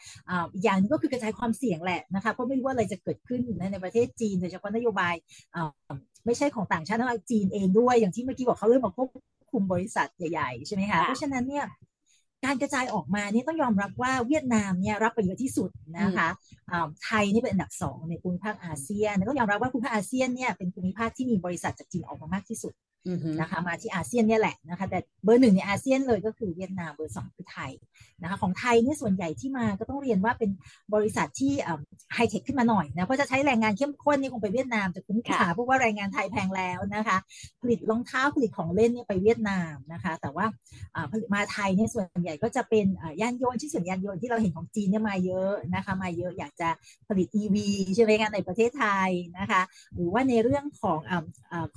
[0.53, 3.41] อีกอย่างนึงก็คือกระจายความเสี่ยงแหละนะคะเพราะไม่รู้ว่าอะไรจะเกิดขึ้น
[3.73, 5.13] ในประเทศจีนโดยเฉพาะนโยบาย
[6.25, 9.09] ไม่ใช่ของต่างชาติทั้งจีนเองด้วย อย่างที่เมื่อกี้บอกเขาเริ่มมาควบ
[9.51, 11.65] คุมบริษัทใหญ่ๆใช่ไหมคะเพราะฉะนั้นเนี่ย
[12.45, 16.27] การกระจายออกมาเนี่ยต้องยอมรับว่าเวียดนามเนี่ยรับไปเยอะที่สุดนะคะ
[17.03, 22.73] ไทยนี่เป็นอันดับสองในภูมิภาคอาเซียนต้องยอมรับว่าภูมิภาคอาเซียนเนี่ยเป็นภูมิภาคที่มีบริษัทจากจีนออกมามากที่สุด
[23.39, 27.71] นะคะมาที่อาเซียนเนี่ยแหละนะคะแต่เบอร์หนึ่งในอาเซียนเลยก็คือเวียดนามเบอร์สองคือไทย
[28.21, 30.49] นะคะของไทยเนี่ยส่วนใหญ่ที่มาก็ต้องเรียนว่าเป็น
[30.93, 31.53] บริษัทที่
[32.13, 37.17] ไฮเทคขึ้นมาหน่อยนะเพราะจะใช้แรงงานเข้มข้นนี่คงไปเวียดนามจะคุ้มค่าเพราะว่าแรงงานไทยแพงแล้วนะคะ
[37.61, 40.45] ผลิตรองเท้าผลิตของเล่นเนี่ยไปเวียดนามนะคะแต่ว่า
[41.11, 42.85] ผลิตมาไทยเนี่ยส่วนใหญ่ก็จะเป็น
[43.21, 46.69] ยานยนต์ที่ส่วนยานยนต์ที่เราเห็นของจีนเนี่ยมาเยอะนะคะมาเยอะอยากจะ
[47.09, 47.55] ผลิต EV
[47.95, 49.61] ใช่ไหมคะในประเทศไทยนะคะ
[49.95, 50.99] หรือว่าในเรื่องของ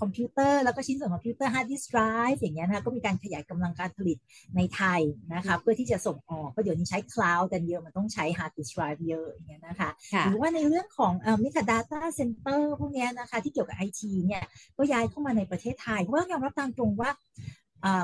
[0.01, 2.01] คอมพิวเตอร์แล้วก็ชิ้นส่วนคอมพิวเตอร์ฮาร์ดดิสก์ไดร
[2.33, 4.19] ฟ์อย่างเงี้ยนะคะก็มีการขยายกำลังการผลิต
[4.57, 5.01] ในไทย
[5.35, 9.91] นะคะเพื่อที่จะส่งออกเพราะเดี๋ยวนี้ใช้คลาวด์กันเยอะมันต้องใช้ฮาร์ดดิสก์ไดรฟ์เยอะอย่างเงี้ยนะคะ
[10.25, 14.43] หรือว่าในเรื่องของนี่ค่ะ data center พวกนี้นะคะที่เกี่ยวกับไอทีเนี่ย
[14.77, 17.11] ก็ย้ายเข้ามาในประเทศไทยเพราะว่ายอมรับตามตรงว่า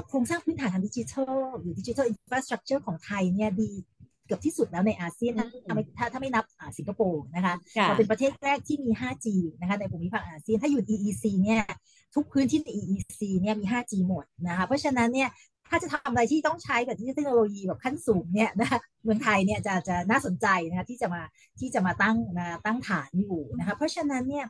[0.09, 3.70] โครงสร้างพื้นฐานทางดิจิทัลหรือ digital infrastructure ของไทยเนี่ยดี
[4.27, 5.33] เกือบที่สุดแล้วในอาเซียน
[5.66, 6.44] ถ้าไม่ถ้าถ้าไม่นับ
[6.79, 9.27] สิงคโปร์นะคะเราเป็นประเทศแรกที่มี 5G
[9.61, 11.62] นะคะในภูมิภาคอาเซียน ถ้าอยู่ EEC เนี่ย
[12.14, 15.31] ทุกพื้นที่ใน EEC เนี่ยมี 5G หมดนะคะเพราะฉะนั้นเนี่ย
[15.68, 18.68] ถ้าจะทำอะไรที่ต้องใช้แบบที่เทคโนโลยีแบบขั้นสูงเนี่ยนะ
[19.05, 21.22] เมืองไทยเนี่ยจะจะน่าสนใจนะคะที่จะมา
[21.61, 24.46] ที่จะมาตั้งนะตั้งฐานอยู่นะคะเพราะฉะนั้นเนี่ย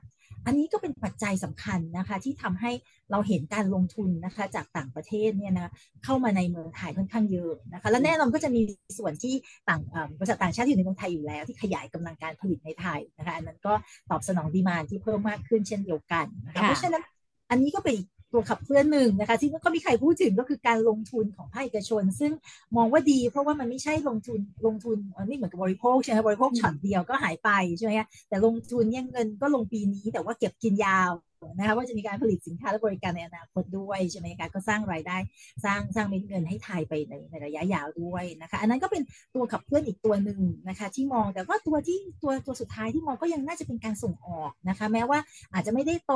[0.46, 2.72] อันนี้ก็เป็นปัจจัยสำคัญนะคะที่ทำให้
[3.10, 5.70] เราเห็นการลงทุนนะคะจากต่างประเทศเนี่ยนะ
[6.04, 8.60] เข้ามาในเมืองไทยค่อนข้างเยอะนะคะและแน่นอนก็จะมี
[8.98, 9.34] ส่วนที่
[9.68, 9.80] ต่าง
[10.18, 13.72] บริษัทต่างชาติที่อยู่ในเมืองไทยอยู่แล้ว ที่ขยายกำลังการผลิตในไทยนะคะอันนั้นก็
[14.10, 17.02] ตอบสนองดีมาที่เพิ่มมากขึ้นเช่นเดียวกันนะคะเพราะฉะนั้น
[17.50, 17.96] อันนี้ก็เป็น
[18.32, 22.32] ตัวขับเคลื่อนหนึ่งนะคะที่ก็มีใครพูดถึงก็คือการลงทุนของภาคเอกชน ซึ่ง
[22.76, 27.92] มองว่าดีเพราะว่ามันไม่ใช่ลงทุนลงทุนไม่เหมือนกับบริโภคใช่ไหมบริโภคช็อตเดียวก็หายไปใช่ไหม
[28.28, 31.12] แต่ลงทุนเนี่ยเงินก็ลงปีนี้แต่ว่าเก็บกินยาว
[31.58, 35.16] นะคะว่าจะมีการผลิตสินค้าและบริการในอนาคตด้วยใช่ไหมคะก็สร้างรายได้
[35.64, 39.02] สร้างสร้างเม็ดเงินให้ไทยไปในในระยะยาวด้วยนะคะอันนั้นก็เป็น
[39.34, 45.18] ตัวขับเคลื่อนอีกตัวหนึ่งนะคะที่มองแต่ว่าตัวที่ตัวตัวสุดท้ายที่มองก็ยังน่าจะเป็นการส่งออกนะคะแม้ว่า
[45.52, 46.14] อาจจะไม่ได้โต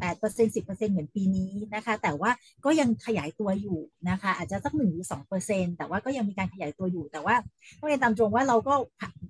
[0.00, 2.30] 8% 10%เหมือนปีนี้นะคะ แต่ว่า
[2.64, 3.78] ก็ยังขยายตัวอยู่
[4.10, 5.06] นะคะ อาจจะสัก1หรือ
[5.42, 7.34] 2%แต่ว่าก็ยังมีการขยายตัวอยู่ แต่ว่า
[7.78, 8.74] ต้องเรียนตามตรงว่าเราก็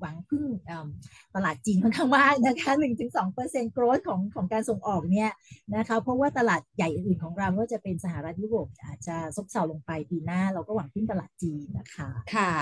[0.01, 0.45] หวังพึ่ง
[1.35, 2.71] ตลาดจีนค่อนข้างมากนะคะ
[3.23, 5.31] 1-2%โกรธของของการส่งออกเนี่ย
[5.77, 12.53] นะคะ เพราะว่าตลาดใหญ่อื่นของเราว่าจะเป็นสหรัฐยุโรปอาจจะซบเซาลงไปปีหน้า เราก็หวังพึ่งตลาดจีนนะคะ ค่ะ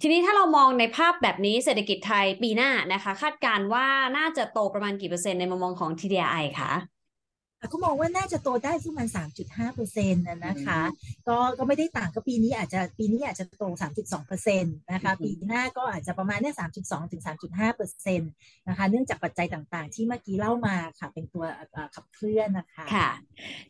[0.00, 6.72] ทีนี้ถ้าเรามองในภาพแบบนี้เศรษฐกิจไทยปีหน้านะคะ คาดการว่าน่าจะโตประมาณกี่เปอร์เซ็นต์ในมุมมองของ TDI คะ
[7.68, 9.08] เขามองว่าน่าจะโตได้ประมาณ
[9.42, 10.80] 3.5เปอร์เซ็นต์นะคะ
[11.28, 13.64] ก็ก็ไม่ได้ต่างก็ปีนี้อาจจะปีนี้อาจจะโต
[14.00, 18.30] 3.2เปอร์เซ็นต์นะคะ ปีหน้าก็อาจจะประมาณเนี่ย3.2ถึง3.5เปอร์เซ็นต์
[18.68, 21.44] นะคะ เนื่องจากปัจจัยต่างๆ ที่เมื่อกี้เล่ามาค่ะ เป็นตัว
[21.94, 23.08] ขับเคลื่อนนะคะค่ะ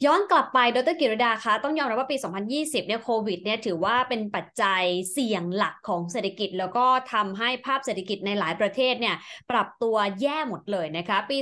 [0.05, 2.17] ย้อนกลับไปดรกิรดาคะต้องยอมรับว่าปี
[2.53, 9.17] 2020 เนี่ยโควิดเนี่ยถือว่าเป็นปัจจัยเสี่ยงหลักของเศรษฐกิจ แล้วก็ทำให้ภาพเศรษฐกิจในหลายประเทศเนี่ย
[9.51, 11.39] ปรับตัวแย่หมดเลยนะคะ ปี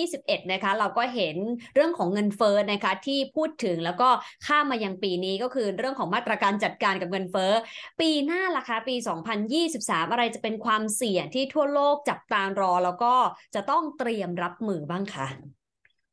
[0.00, 1.36] 2021 นะคะเราก็เห็น
[1.74, 4.08] เรื่องของเงินเฟ้อนะคะที่พูดถึงแล้วก็
[4.46, 7.52] ข้ามมายังปีนี้ก็คือเรื่องของมาตรการจัดการกับเงินเฟ้อ
[8.00, 8.94] ปีหน้าล่ะคะปี
[9.54, 13.14] 2023 อะไรจะเป็นความเสี่ยงที่ทั่วโลกจับตารอ แล้วก็
[13.54, 15.26] จะต้องเตรียมรับมือบ้างคะ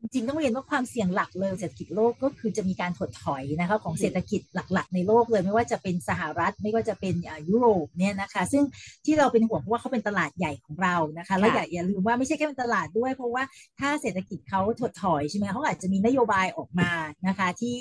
[0.01, 4.41] จริงต้องเรียนว่าความเสี่ยงหลักเลยเศรษฐกิจโลกก็คือจะมีการถดถอยนะคะของเศรษฐกิจ
[4.73, 7.15] หลัก ๆ ในโลกเลยไม่ว่าจะเป็นสหรัฐไม่ว่าจะเป็น
[7.49, 8.63] ยุโรปเนี่ยนะคะซึ่ง
[9.05, 13.43] ที่เราเป็นห่วงเพราะว่าเขาเป็นตลาดใหญ่ของเรานะคะแล้วอย่าอย่าลืมว่าไม่ใช่แค่เป็นตลาดด้วย เพราะว่า
[13.79, 16.91] ถ้าเศรษฐกิจเขาถดถอยใช่ไหมเขาอาจจะมีนโยบายออกมา
[17.27, 17.75] นะคะที่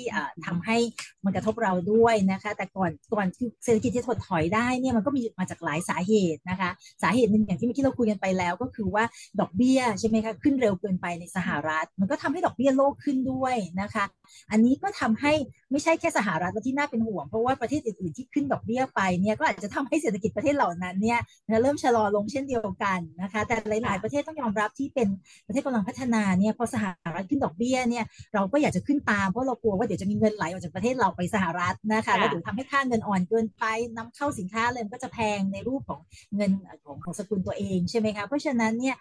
[0.45, 0.77] ทำให้
[1.25, 3.27] มันกระทบเราด้วยนะคะแต่ก่อนก่อน
[3.63, 6.69] เศรษฐกิจที่ถดถอยได้เนี่ยมันก็มีมาจากหลายสาเหตุนะคะ
[7.03, 9.03] สาเหตุหนึ่งอย่างที่เมื่อกี้เราคุยกันไปแล้ว ก็คือว่า
[9.39, 14.05] ดอกเบี้ยใช่ไหมคะขึ้นเร็วเกินไปในสหรัฐมันก็ทำให้ดอกเบี้ยโลกขึ้นด้วยนะคะ
[14.51, 15.33] อันนี้ก็ทำให้
[15.71, 21.19] ไม่ใช่แค่สหรัฐที่น่าเป็นห่วง เพราะว่าประเทศอื่นๆที่ขึ้นดอกเบี้ยไปเนี่ยก็อาจจะทำให้เศรษฐกิจประเทศเหล่านั้นเนี่ย
[21.61, 25.07] เริ่มชะลอลงเช่นเดียวกันนะคะ แต่หลาย ๆ ประเทศต้องยอมรับที่เป็น
[25.47, 33.63] ประเทศกำลังพัฒนาเนี่ยพอสหรัฐขึ้นดอกเบี้ยเนี่ยเราก็อยากจะขึ้นตามเพราะเรากลัวว่าเดี๋ยวจะมีเงินไหลออกจากประเทศเราไปสหรัฐนะคะแล้วเดี๋ยวทำให้ค่าเงินอ่อนเกินไป
[33.97, 36.01] นำเข้าสินค้าเลยก็จะแพงในรูปของ
[36.35, 36.51] เงิน
[36.85, 38.95] ของของสกุลตัวเองใช่ไหมคะเพราะฉะนั้นเนี่ย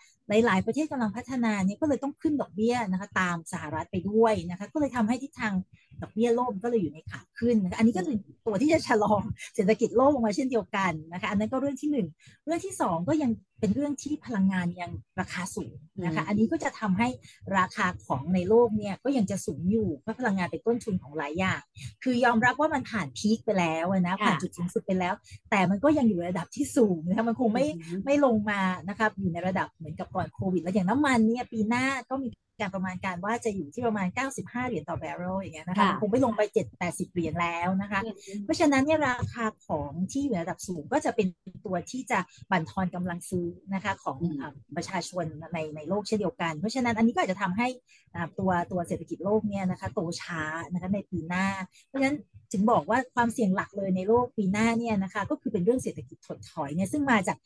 [0.46, 5.54] หลายๆประเทศกำลังพัฒนาเนี่ยก็เลยต้องขึ้นดอกเบี้ยนะคะตามสหรัฐไปด้วยนะคะก็เลยทำให้ทิศทาง
[6.02, 9.14] ดอกเบี้ยโลกก็เลยอยู่ในขาขึ้นนะคะอันนี้ก็คือตัวที่จะชะลอ
[9.54, 12.06] เศรษฐกิจโลกลงมาเช่นเดียวกันนะคะ อันนั้นก็เรื่องที่หนึ่ง
[12.46, 15.74] เรื่องที่สองก็ยังเป็นเรื่องที่พลังงานยังราคาสูง
[16.04, 17.08] นะคะ อันนี้ก็จะทำให้
[17.58, 21.60] ราคาของในโลกเนี่ยก็ยังจะสูงอยู่เพราะพลังงานเป็นต้นทุนของหลายอย่าง
[22.02, 25.14] คือยอมรับว่ามันผ่านพีคไปแล้วนะผ่านจุดสูงสุดไปแล้ว
[25.50, 27.66] แต่มันก็ยังอยู่ระดับที่สูงนะคะมันคงไม่
[28.04, 32.28] ไม่ลงมานะครับอยู่ในระดับเหมือนกับก่อนโควิด แล้วอย่างน้ำมันเนี่ยปีหน้าก็มี
[32.60, 38.00] การประมาณการว่าจะอยู่ที่ประมาณ 95 เหรียญต่อแบเรลอย่างเงี้ยนะคะค่ะมันคงไม่ลงไป 7 80 เหรียญแล้วนะคะ
[38.44, 41.26] เพราะฉะนั้นเนี่ยราคาของที่อยู่ในระดับสูงก็จะเป็น
[41.66, 42.18] ตัวที่จะ
[42.50, 47.68] บั่นทอนกำลังซื้อนะคะของอืมอ่าประชาชนในในโลกเช่นเดียวกัน เพราะฉะนั้นอันนี้ก็อาจจะทำให้
[48.14, 50.42] อ่าตัวตัวเศรษฐกิจโลกเนี่ยนะคะโตช้า
[50.72, 51.46] นะคะในปีหน้า
[51.86, 52.16] เพราะฉะนั้น
[52.52, 57.36] ถึงบอกว่าความเสี่ยงหลักเลยในโลกปีหน้าเนี่ยนะคะก็คือเป็นเรื่องเศรษฐกิจถดถอยเนี่ยซึ่งมาจาก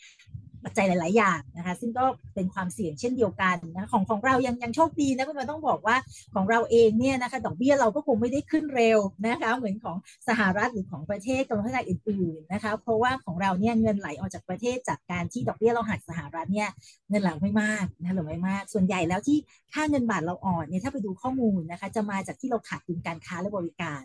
[0.65, 5.97] ปัจจัยหลาย ๆ อย่างนะคะซึ่งก็เป็นความเสี่ยงเช่นเดียวกันนะของของเรายังยังโชคดีนะคุณมันต้องบอกว่า
[6.35, 9.97] ของเราเองเนี่ยนะคะดอกเบี้ยเราก็คงไม่ได้ขึ้นเร็วนะคะเหมือนของ
[10.29, 16.71] สหรัฐหรือของประเทศกำลังพัฒนาอื่น ๆ นะคะเพราะว่าของเราเนี่ยเงินไหลออกจากประเทศจากการที่ดอกเบี้ยเราหักสหรัฐเนี่ย
[17.11, 19.39] เงินไหลไม่มากนะคะหรือไม่มาก ส่วนใหญ่แล้วที่
[19.75, 24.03] ค่าเงินบาทเราอ่อนเนี่ยถ้าไปดูข้อมูลนะคะจะมาจากที่เราขาดดุลการค้าและบริการ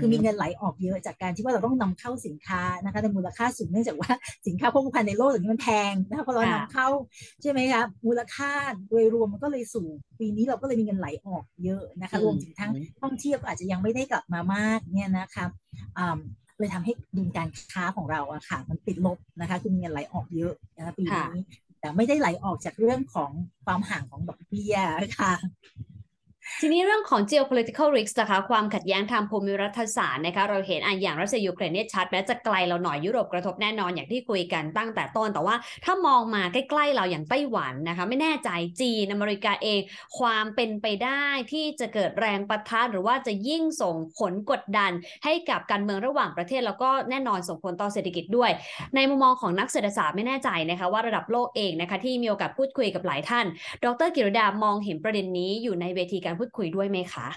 [0.00, 4.10] คือมีเงินไหลออกเยอะจากการที่ว่าเราต้องนำเข้าสินค้านะคะในมูลค่าสูงเนื่องจากว่า
[4.46, 6.88] สินค้าโภคภัณฑ์ในโลกอย่างนี้มันแพงนะคะพอเรานำค่ะเข้า
[7.42, 8.52] ใช่ไหมคะมูลค่า
[8.88, 15.44] โดยรวมมันก็เลยสูงปีนี้เราก็เลยมีเงินไหลออกเยอะนะคะรวมถึงทั้งท่องเที่ยวก็อาจจะยังไม่ได้กลับมามากเนี่ยนะคะ
[15.98, 16.20] อ่า
[16.60, 21.42] เลยทำให้ดุลการค้าของเราอะค่ะ มันติดลบนะคะคือมีเงินไหลออกเยอะนะคะปีนี้
[21.80, 23.30] แต่ไม่ได้ไหลออกจากเรื่องของ
[23.64, 24.76] ความห่างของดอกเบี้ย
[25.18, 25.34] ค่ะ
[26.60, 39.80] ทีนี้เรื่องของ geopolitical risk นะคะ ความขัดแย้งทางภูมิรัฐศาสตร์นะคะ เราเห็นอะอย่างรัสเซียยูเครนเนี่ยชัดแม้จะไกลเราหน่อยยุโรปกระทบแน่นอนอย่างที่คุยกันตั้งแต่ต้น แต่ว่าถ้ามองมาใกล้ๆเราอย่างไต้หวันนะคะ ไม่แน่ใจจีนอเมริกาเอง
[40.18, 44.92] ความเป็นไปได้ที่จะเกิดแรงปะทะหรือว่าจะยิ่งส่งผลกดดัน
[45.24, 48.50] ให้กับการเมืองระหว่างประเทศ แล้วก็แน่นอนส่งผลต่อเศรษฐกิจด้วย
[48.94, 53.46] ในมุมมองของนักเศรษฐศาสตร์ไม่แน่ใจนะคะ ว่าระดับโลกเองนะคะที่มีโอกาสพูดคุยกับหลายท่าน
[53.84, 57.28] ดรกิรดามองเห็นประเด็นนี้อยู่ในเวทีการพูดคุยด้วยไหมคะ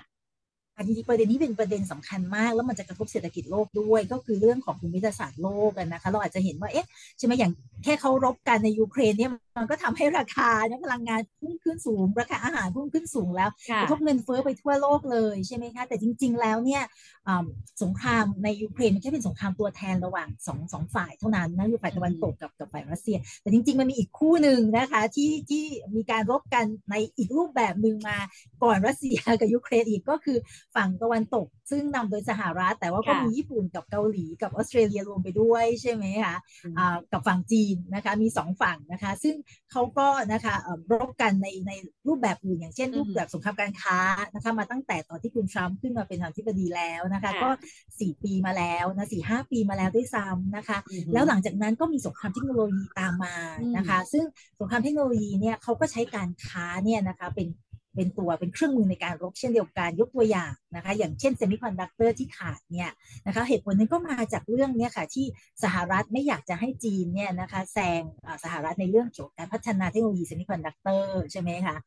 [0.77, 6.87] อันนี้ประเด็นนี้เป็นประเด็นสำคัญมาก แล้วมันจะกระทบเศรษฐกิจโลกด้วย ก็คือเรื่องของภูมิศาสตร์โลกกันนะคะ เราอาจจะเห็นว่าเอ๊ะ
[7.17, 7.51] ใช่ไหมอย่าง
[7.83, 16.83] แค่เขารบกันในยูเครนเนี่ยมันก็ทำให้ราคาเนี่ยพลังงานพุ่งขึ้นสูง ราคาอาหารพุ่งขึ้นสูงแล้วค่ะกระทบเงินเฟ้อไปทั่วโลกเลยใช่ไหมคะแต่จริง ๆ แล้วเนี่ย
[17.27, 17.45] อ่า
[17.83, 25.63] สงครามในยูเครนมันแค่เป็นสงครามตัวแทนระหว่างสองสองฝ่ายเท่านั้นนะคือฝ่ายตะวันตกกับกับฝ่ายรัสเซีย แต่จริง ๆ มันมีอีกคู่หนึ่งนะคะที่ที่
[25.95, 28.17] มีการรบกันในอีกรูปแบบหนึ่งมา
[28.63, 30.37] ก่อนรัสเซียกับยูเครนอีกก็คือ
[30.75, 36.35] ฝั่งตะวันตก ซึ่งนำโดยสหรัฐแต่ว่าก็ค่ะมีญี่ปุ่นกับเกาหลีกับออสเตรเลียรวมไปด้วยใช่ไหมคะ
[36.65, 39.35] อืมอ่ากับฝั่งจีนนะคะมีสองฝั่งนะคะซึ่ง
[39.71, 41.71] เขาก็นะคะเอ่อรบกันในใน
[42.07, 43.97] รูปแบบอื่นอย่างเช่นอืมรูปแบบสงครามการค้า
[44.33, 47.49] นะคะมาตั้งแต่ตอนที่คุณทรัมป์ขึ้นมาเป็นประธานาธิบดีแล้วนะคะค่ะก็
[47.99, 50.77] สี่ปีมาแล้วนะสี่ห้าปีมาแล้วด้วยซ้ำนะคะ
[51.13, 53.35] แล้วหลังจากนั้นก็มีสงครามเทคโนโลยีตามมา
[53.77, 54.25] นะคะ ซึ่ง
[54.59, 57.47] สงครามเทคโนโลยีเนี่ยเขาก็ใช้การค้าเนี่ยนะคะเป็น
[57.95, 62.91] เป็นตัวเป็นเครื่องมือในการรบเช่นเดียวกันยกตัวอย่างนะคะ อย่างเช่นเซมิคอนดักเตอร์ที่ขาดเนี่ย
[63.25, 65.25] นะคะเหตุผลหนึ่งก็มาจากเรื่องเนี้ยค่ะที่
[65.63, 68.01] สหรัฐไม่อยากจะให้จีนเนี่ยนะคะแซง
[68.43, 71.77] สหรัฐในเรื่องเกี่ยวกับการพัฒนาเทคโนโลยีเซมิคอนดักเตอร์ใช่ไหมคะ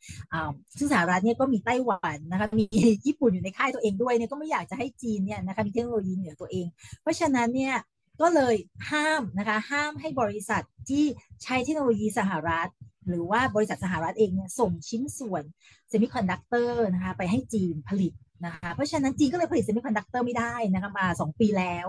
[0.79, 2.67] ซึ่งสหรัฐเนี่ยก็มีไต้หวันนะคะมี
[3.07, 6.67] ญี่ปุ่นอยู่ในค่ายตัวเองด้วยเนี่ยก็ไม่อยากจะให้จีนเนี่ยนะคะมีเทคโนโลยีเหนือตัวเอง
[7.03, 7.75] เพราะฉะนั้นเนี่ย
[8.21, 8.57] ก็เลย
[8.91, 11.05] ห้ามนะคะห้ามให้บริษัทที่
[11.43, 12.69] ใช้เทคโนโลยีสหรัฐ
[13.09, 15.45] หรือว่าบริษัทสหรัฐเองเนี่ยส่งชิ้นส่วน
[15.89, 18.13] เซมิคอนดักเตอร์นะคะไปให้จีนผลิต
[18.45, 21.87] นะคะเพราะฉะนั้นจีนก็เลยผลิตเซมิคอนดักเตอร์ไม่ได้นะคะมา 2 ปีแล้ว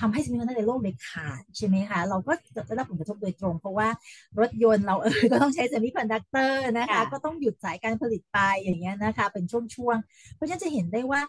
[0.00, 3.88] ทำให้เซมิคอนดักเตอร์ในโลกเลยขาดใช่ไหมคะเราก็จะได้รับผลกระทบโดยตรง เพราะว่า
[4.40, 11.20] รถยนต์เราเออก็ต้องใช้เซมิคอนดักเตอร์นะคะค่ะก็ต้องหยุดสายการผลิตไปอย่างเงี้ยนะคะ เป็นช่วงๆ เพราะฉะนั้นจะเห็นได้ว่า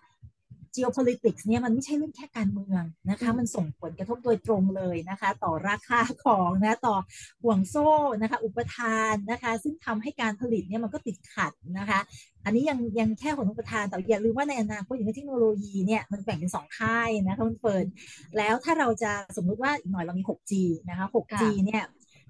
[0.77, 6.95] geopolitics เนี่ยมันไม่ใช่เรื่องแค่การเมืองนะคะ มันส่งผลกระทบโดยตรงเลยนะคะ ต่อราคาของนะต่อ
[7.43, 7.89] ห่วงโซ่
[8.21, 11.99] นะคะ อุปทานนะคะ ซึ่งทำให้การผลิตเนี่ยมันก็ติดขัดนะคะ
[12.45, 17.85] อันนี้ยังยังแค่ผลอุปทานแต่อย่าลืมว่าในอนาคตอย่างเทคโนโลยีเนี่ยมันแบ่งเป็นสองค่ายนะคะคุณเฟิร์น
[18.37, 20.53] แล้วถ้าเราจะสมมุติว่าอีกหน่อยเรามี 6G
[20.89, 21.83] นะคะ 6G เนี่ย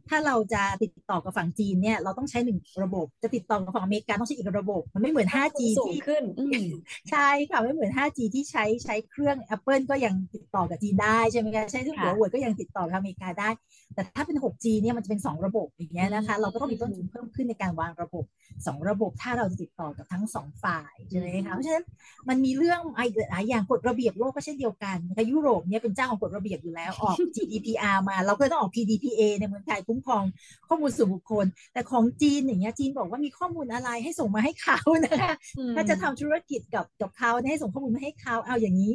[0.09, 6.63] ถ้าเราจะติดต่อกับฝั่งจีนเนี่ยเราต้องใช้หนึ่งระบบ จะติดต่อกับฝั่งอเมริกาต้องใช้อีกระบบ มันไม่เหมือน 5G สูงที่ขึ้นอืม
[7.11, 13.49] ใช่ค่ะไม่เหมือน 5G ที่ใช้ใช้เครื่อง Apple ก็ยังติดต่อกับจีนได้ใช่ไหมคะใช้เครื่องหัวค่ะเว่ยก็ยังติดต่อกับอเมริกาได้
[13.93, 21.85] แต่ถ้าเป็น 6G เนี่ยมันจะเป็น 2 ระบบอย่างเงี้ยนะคะเราก็ต้องมีต้นทุนเพิ่มขึ้นในการวางระบบ 2 ระบบถ้าเราจะติดต่อกับทั้ง 2 ฝ่ายใช่ไหมคะเพราะฉะนั้น
[22.29, 30.23] มันมีเรื่องไอ้หลายอย่างกฎระเบียบโลกก็เช่นเดียวกันนะคะยุโรปเนี่ยเป็นเจ้าของกฎระเบียบอยู่แล้วออก GDPR มา เราก็เลยต้องออก PDPA ในเมืองไทยคุ้มครอง
[30.67, 35.33] ข้อมูลส่วนบุคคล แต่ของจีนอย่างเงี้ยจีนบอกว่ามีข้อมูลอะไรให้ส่งมาให้เขานะคะ
[35.75, 38.93] ถ้าจะทำธุรกิจกับกับเขาเนี่ยให้ส่งข้อมูลมาให้เขาเอาอย่างนี้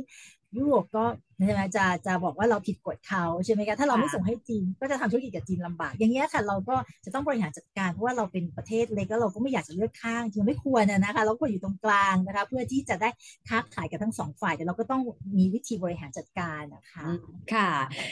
[0.56, 1.04] ยุโรปก็
[1.46, 13.08] ใช่ไหมจะจะบอกว่าเราผิดกฎเขาใช่ไหมคะถ้าเราไม่ส่งให้จีนก็จะทำธุรกิจกับจีนลำบาก อย่างเงี้ยค่ะเราก็จะต้องบริหารจัดการเพราะว่าเราเป็นประเทศเล็กแล้วเราก็ไม่อยากจะเลือกข้างจริงไม่ควรนะคะเราก็อยู่ตรงกลางนะคะเพื่อที่จะได้
[13.48, 15.02] ค้าขายกับทั้งสองฝ่าย แต่เราก็ต้อง
[15.38, 17.04] มีวิธีบริหารจัดการนะคะ
[17.52, 17.70] ค่ะ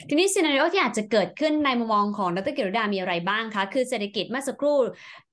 [0.09, 4.79] ทีนี้ซีนารีโอที่อาจจะเกิดขึ้นในมุมมองของดรกิรดามีอะไรบ้างคะคือเศรษฐกิจเมื่อสักครู่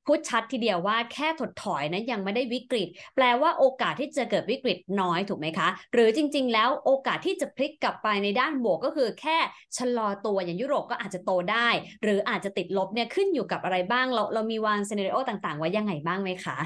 [0.07, 9.37] พูดชัดทีเดียวว่าแค่ถดถอยนะยังไม่ได้วิกฤต แปลว่าโอกาสที่จะเกิดวิกฤตน้อยถูกไหมคะ หรือจริง ๆ แล้วโอกาสที่จะพลิกกลับไปในด้านบวกก็คือแค่
[9.77, 11.69] ชะลอตัวอย่างยุโรปก็อาจจะโตได้
[12.03, 16.57] หรืออาจจะติดลบเนี่ยขึ้นอยู่กับอะไรบ้าง เราเรามีวางซีนารีโอต่างๆไว้ยังไงบ้างไหมคะ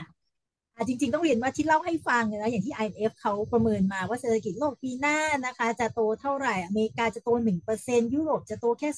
[0.88, 7.30] จริงๆ ต้องเรียนว่าที่เล่าให้ฟังนะอย่างที่ IMF เขาประเมินมาว่าเศรษฐกิจโลกปีหน้านะคะ จะโตเท่าไหร่ อเมริกาจะโต
[7.74, 8.90] 1%ยุโรปจะโตแค่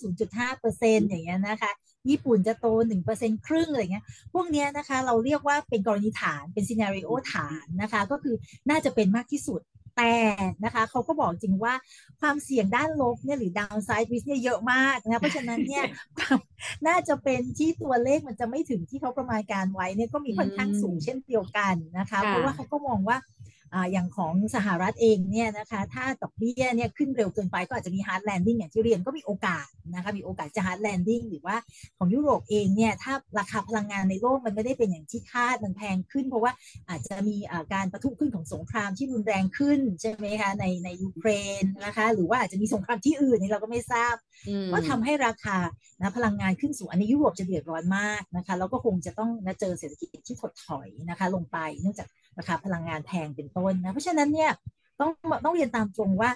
[0.51, 1.71] 0.5%อย่างเงี้ยนะคะ
[2.10, 2.68] ญี่ปุ่นจะโต
[3.08, 8.36] 1%ครึ่งอะไรเงี้ย พวกเนี้ยนะคะ เราเรียกว่าเป็นกรณีฐานเป็นซีนารีโอฐานนะคะ ก็คือ
[8.70, 9.62] น่าจะเป็นมากที่สุด
[9.98, 10.16] แต่
[10.63, 11.74] นะคะเขาก็บอกจริงว่า
[12.22, 15.84] ความเสี่ยงด้านลบเนี่ยหรือ downside risk เนี่ยเยอะมากนะเพราะฉะนั้นเนี่ย
[16.88, 23.18] น่าจะเป็นที่ตัวเลขมันจะไม่ถึงที่เขาประมาณการไว้เนี่ยก็มีค่อนข้างสูงเช่นเดียวกันนะคะ เพราะว่าเขาก็มองว่า
[23.91, 31.55] อย่างของสหรัฐเองเนี่ยนะคะถ้าดอกเบี้ยเนี่ยขึ้นเร็วเกินไปก็อาจจะมี hard landing อย่างที่เรียนก็มีโอกาสนะคะมีโอกาสจะ hard landing หรือว่า
[31.97, 36.51] ของยุโรปเองเนี่ยถ้าราคาพลังงานในโลกมันไม่ได้เป็นอย่างที่คาดมันแพงขึ้น เพราะว่า
[36.89, 37.38] อาจจะมี
[37.73, 41.29] การปะทุขึ้นของสงครามที่รุนแรงขึ้นใช่ไหมคะในในยูเคร
[41.62, 44.15] นนะคะหรือว่าอาจจะมีสงครามที่อื่นนี่เราก็ไม่ทราบ
[44.73, 45.57] ก็ทำให้ราคา
[46.01, 52.07] นะพลังงานขึ้นสูงอันนี้ยุโรปจะเดือดร้อนมากนะคะแล้วก็คงจะต้องนะเจอเศรษฐกิจที่ถดถอยนะคะลงไปเนื่องจาก
[52.38, 54.52] ราคาพลังงานแพงเป็นต้นนะเพราะฉะนั้นเนี่ย
[55.00, 55.12] ต้อง
[55.46, 56.32] ต้องเรียนตามตรงว่า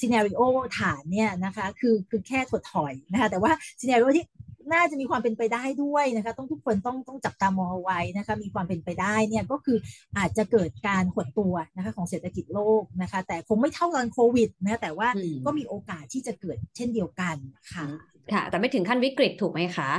[0.00, 0.40] scenario
[0.78, 4.26] ฐานเนี่ยนะคะคือคือแค่ถดถอยนะคะแต่ว่า scenario ที่
[4.72, 9.78] น่าจะมีความเป็นไปได้ด้วยนะคะต้องทุกคนต้องต้องจับตามองเอาไว้นะคะมีความเป็นไปได้เนี่ยก็คือ
[10.18, 15.08] อาจจะเกิดการหดตัวนะคะของเศรษฐกิจโลกนะคะแต่คงไม่เท่ากันโควิดนะแต่ว่า
[15.44, 17.36] ก็มีโอกาสที่จะเกิดเช่นเดียวกัน
[17.72, 17.84] ค่ะ
[18.32, 19.90] ค่ะแต่ไม่ถึงขั้นวิกฤตถูกไหมคะ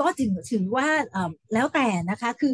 [0.00, 0.88] ก็ถึงถือว่า
[1.54, 2.52] แล้วแต่นะคะ คือ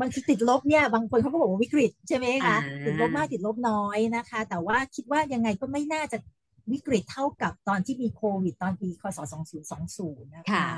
[0.00, 2.56] มันติดลบเนี่ยบางคนเขาก็บอกว่าวิกฤตใช่ไหมคะ
[2.86, 6.18] ติดลบมากติดลบน้อยนะคะ แต่ว่าคิดว่ายังไงก็ไม่น่าจะ
[6.72, 9.18] วิกฤตเท่ากับตอนที่มีโควิด ตอนปีคศ
[9.76, 10.68] 2020 นะคะ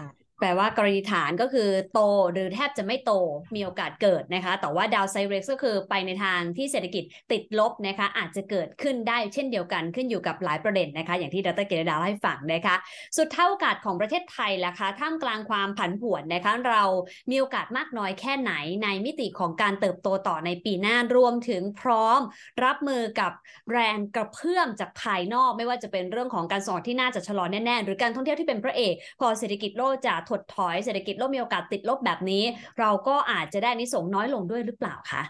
[0.42, 2.00] แปลว่ากรณีฐานก็คือโต
[2.32, 3.12] หรือแทบจะไม่โต
[3.54, 12.74] มีโอกาสเกิดนะคะ แต่ว่าดาวไซเร็กก็คือไปในทางที่เศรษฐกิจติดลบนะคะ อาจจะเกิดขึ้นได้เช่นเดียวกันขึ้นอยู่กับหลายประเด็นนะคะ อย่างที่ดรเกรดาให้ฟังนะคะ
[13.18, 16.82] สุดท้ายโอกาสของประเทศไทยล่ะคะท่ามกลางความผันผวนนะคะ เรา
[17.30, 18.52] มีโอกาสมากน้อยแค่ไหน
[18.82, 22.20] ในมิติของการเติบโตต่อในปีหน้ารวมถึงพร้อม
[22.64, 23.32] รับมือกับ
[23.72, 32.42] แรงกระเพื่อมจากภายนอก ไม่ว่าจะเป็นเรื่องของการส่งที่น่าจะชะลอแน่ๆหรือการท่องเที่ยวที่เป็นพระเอกพอเศรษฐกิจโลกจะถดถอยเศรษฐกิจโลกมีโอกาสติดลบแบบนี้
[32.80, 35.22] เราก็อาจจะได้นิสงน้อยลงด้วยหรือเปล่าคะ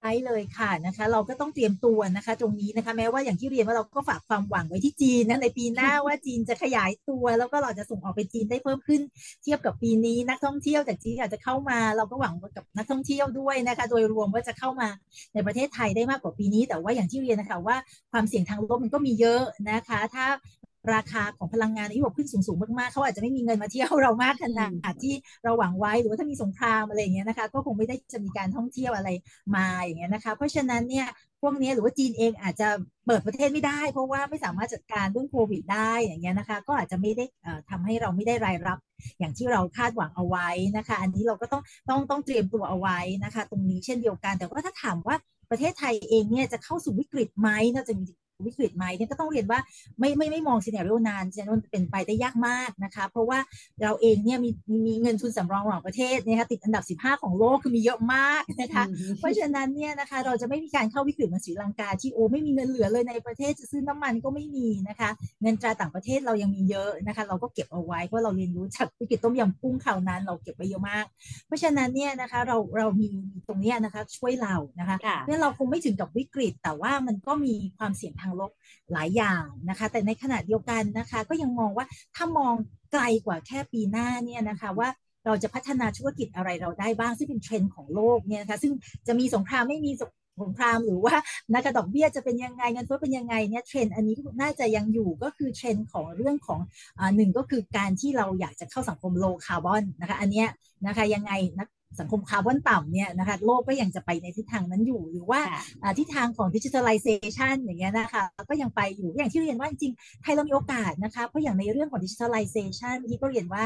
[0.00, 9.00] ใช่เลยค่ะนะคะเราก็ต้องเตรียมตัวนะคะตรงนี้นะคะแม้ว่าอย่างที่เรียนว่าเราก็ฝากความหวังไว้ที่จีนนะในปีหน้าว่าจีนจะขยายตัว แล้วก็เราจะส่งออกไปจีนได้เพิ่มขึ้น
[9.42, 14.88] เทียบกับปีนี้นักท่องเที่ยวจากจีนอาจจะเข้ามา เราก็หวังกับนักท่องเที่ยวด้วยนะคะโดยรวมว่าจะเข้ามา
[15.34, 17.76] ในประเทศไทยได้มากกว่าปีนี้ แต่ว่าอย่างที่เรียนนะคะว่า
[18.12, 20.26] ความเสี่ยงทางลบมันก็มีเยอะนะคะ ถ้า
[20.94, 25.14] ราคาของพลังงานในยุโรปขึ้นสูงๆมากๆเขาอาจจะไม่มีเงินมาเที่ยวเรามากขนาดที่
[25.44, 29.08] เราหวังไว้หรือว่าถ้ามีสงครามอะไรอย่างเงี้ยนะคะก็คงไม่ได้จะมีการท่องเที่ยวอะไร
[29.56, 31.06] มาอย่างเงี้ยนะคะ เพราะฉะนั้นเนี่ย
[31.42, 32.68] พวกนี้หรือว่าจีนเองอาจจะ
[33.06, 37.24] เปิดประเทศไม่ได้ เพราะว่าไม่สามารถจัดการเรื่องโควิดได้อย่างเงี้ยนะคะ ก็อาจจะไม่ได้
[37.70, 38.78] ทำให้เราไม่ได้รายรับ
[39.18, 45.16] อย่างที่เราคาดหวังเอาไว้นะคะ อันนี้เราก็ต้องต้องต้องเตรียมตัวเอาไว้นะคะ ตรงนี้เช่นเดียวกัน แต่ว่าถ้าถามว่า
[45.50, 48.06] ประเทศไทยเองเนี่ยจะเข้าสู่วิกฤตไหมน่าจะมี
[48.46, 49.60] วิกฤตไหมเนี่ยก็ต้องเรียนว่า
[49.98, 53.38] ไม่ไม่ไม่มองซีเนเรียนานซีเนเรียเป็นไปได้ยากมากนะคะเพราะว่า
[53.82, 54.50] เราเองเนี่ยมี
[54.86, 58.84] มีเงินทุนสำรองระหว่างประเทศนะคะติดอันดับ 15 ของโลกคือมีเยอะมากนะคะ
[59.18, 65.10] เพราะฉะนั้นเนี่ยนะคะเราจะไม่มีการเข้าวิกฤตเหมือนศรีลังกาที่โอ้ไม่มีเงินเหลือเลยในประเทศจะซื้อน้ำมันก็ไม่มีนะคะ
[65.42, 71.04] เงินตราต่างประเทศเรายังมีเยอะนะคะเราก็เก็บเอาไว้เพราะเราเรียนรู้จากวิกฤตต้มยำกุ้งคราวนั้น เราเก็บไว้เยอะมาก
[71.46, 73.08] เพราะฉะนั้นเนี่ยนะคะเราเรามี
[73.48, 78.50] ตรงนี้นะคะช่วยเรานะคะเนี่ยเราคงไม่ถึงกับวิกฤต แต่ว่ามันก็มีความเสี่ยงทางลบ
[78.92, 82.54] หลายอย่างนะคะ แต่ในขณะเดียวกันนะคะ ก็ยังมองว่าถ้ามอง
[82.92, 84.88] ไกลกว่าแค่ปีหน้าเนี่ยนะคะว่า
[85.26, 88.72] เราจะพัฒนาธุรกิจอะไรเราได้บ้างซึ่งเป็นเทรนด์ของโลกเนี่ยนะคะซึ่ง
[89.06, 89.92] จะมีสงครามไม่มี
[90.42, 91.14] สงครามหรือว่า
[91.52, 96.60] อัตราดอกเบี้ยจะเป็นยังไงเงินเฟ้อเป็นยังไงเนี่ยเทรนด์อันนี้น่าจะยังอยู่ก็คือเทรนด์ของเรื่องของ
[96.98, 100.48] อ่าหนึ่งก็คือการที่เราอยากจะเข้าสังคม low carbon นะคะอันเนี้ย
[100.86, 101.68] นะคะยังไงนัก
[102.00, 105.40] สังคมคาร์บอนต่ำเนี่ยนะคะโลกก็ยังจะไปในทิศทางนั้นอยู่ หรือว่า
[105.98, 113.64] ทิศทางของ digitalization อย่างเงี้ยนะคะก็ยังไปอยู่อย่างที่เรียนว่าจริงๆไทยเรามีโอกาสนะคะเพราะอย่างในเรื่องของ digitalization ที่ก็เรียนว่า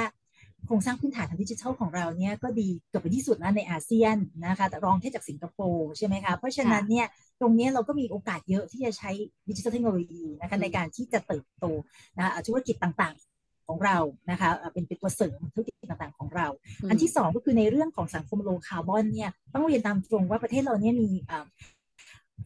[0.67, 7.07] โครงสร้างพื้นฐานทางดิจิทัลของเราเนี่ยก็ดีเกือบไปที่สุดแล้วในอาเซียนนะคะแต่รองแค่จากสิงคโปร์ใช่ไหมคะเพราะฉะนั้นเนี่ย
[7.41, 9.11] ตรงนี้เราก็มีโอกาสเยอะที่จะใช้
[9.49, 11.65] digital technology นะคะในการที่จะเติบโต
[12.19, 13.15] นะธุรกิจต่าง
[13.67, 13.99] ของเรา
[14.31, 16.47] นะคะเป็นเป็นตัวเสริมธุรกิจ ต่างๆของเรา
[16.89, 21.35] อันที่สองก็คือในเรื่องของสังคม low carbon เนี่ยต้องเรียนตามตรงว่าประเทศเราเนี่ยมีคว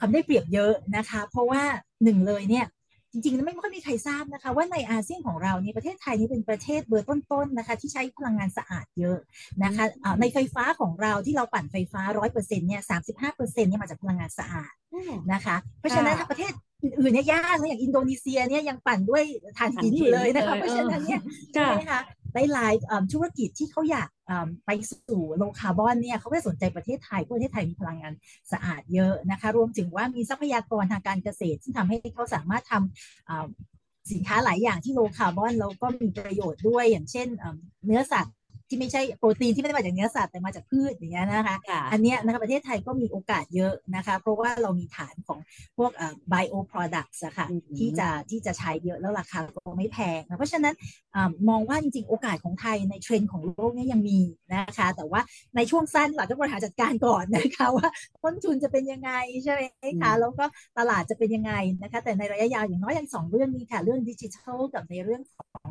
[0.05, 1.62] ามได้เปรียบเยอะนะคะ เพราะว่า
[2.05, 2.66] หนึ่งเลยเนี่ย
[3.12, 9.18] จริงๆไม่ค่อยมีใครทราบนะคะ ว่าในอาเซียนของเราเนี่ยประเทศไทยนี่เป็นประเทศเบอร์ต้นๆนะคะ ที่ใช้พลังงานสะอาดเยอะ
[9.64, 9.84] นะคะ
[10.20, 14.72] ในไฟฟ้าของเราที่เราปั่นไฟฟ้าร้อยเปอร์เซ็นต์เนี่ยสามสิบห้าเปอร์เซ็นต์เนี่ยมาจากพลังงานสะอาด
[15.32, 19.22] นะคะ เพราะฉะนั้นประเทศอื่นๆเนี่ยยากนะอย่างอินโดนีเซียเนี่ยยังปั่นด้วย
[19.59, 21.20] ถ่านหินอยู่เลยนะคะเพราะฉะนั้นเนี่ย
[21.53, 22.01] ใช่ไหมคะ
[22.35, 24.09] หลายๆธุรกิจที่เขาอยาก
[24.66, 28.12] ไปสู่ low carbon เนี่ยเขาก็สนใจประเทศไทยประเทศไทยมีพลังงาน
[28.53, 37.28] สะอาดเยอะนะคะ รวมถึงว่ามีทรัพยากรทางการเกษตร ซึ่งทำให้เขาสามารถทำสินค้าหลายอย่างที่ low carbon แล้วก็มีประโยชน์ด้วยอย่างเช่น
[37.87, 38.35] เนื้อสัตว์
[38.71, 41.57] ที่ไม่ใช่โปรตีนที่ไม่ได้มาจากเนื้อสัตว์แต่มาจากพืชอย่างเงี้ยนะคะ
[41.93, 45.39] อันเนี้ยนะคะประเทศไทยก็มีโอกาสเยอะนะคะเพราะว่าเรามีฐานของ
[45.79, 45.91] พวก
[46.33, 47.47] bio products อะค่ะ
[47.79, 50.75] ที่จะที่จะใช้เยอะแล้วราคาก็ไม่แพงนะเพราะฉะนั้น
[51.49, 54.21] มองว่าจริงๆ โอกาสของไทยในเทรนด์ของโลกนี้ยังมี
[54.55, 55.21] นะคะ แต่ว่า
[55.57, 57.89] ในช่วงสั้นเราต้องบริหารจัดการก่อนนะคะว่า
[58.23, 59.11] ต้นทุนจะเป็นยังไง
[59.45, 59.62] ใช่ไหม
[60.03, 60.45] คะแล้วก็
[60.79, 61.53] ตลาดจะเป็นยังไง
[61.83, 65.68] นะคะแต่ในระยะยาวอย่างน้อยอย่างสองเรื่องนี้ค่ะเรื่องดิจิทัลกับในเรื่องของ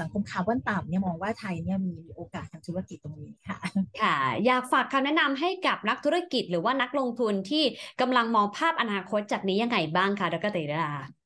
[0.00, 3.58] สังคมคาร์บอนต่ำเนี่ยมองว่าไทยเนี่ยมีโอกาสทางธุรกิจตรงนี้ค่ะ
[4.00, 4.16] ค่ะ
[4.46, 7.64] อยากฝากคำแนะนำให้กับนักธุรกิจหรือว่านักลงทุนที่
[8.00, 11.25] กำลังมองภาพอนาคตจากนี้ยังไงบ้างคะดรเตดา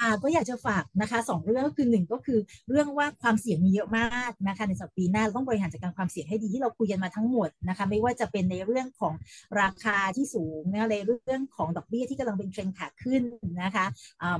[0.00, 2.38] อาก็อยากจะฝากนะคะสองเรื่องก็คือหนึ่งก็คือ
[2.70, 9.14] เรื่องว่าความเสี่ยงมีเยอะมากนะคะในสัปปีหน้าเราต้องบริหารจัดการความเสี่ยงให้ดีที่เราคุยกันมาทั้งหมดนะคะไม่ว่าจะเป็นในเรื่องของ
[9.60, 13.22] ราคาที่สูงนะในเรื่องของดอกเบี้ยที่กำลังเป็นเทรนขาขึ้น
[13.62, 13.86] นะคะ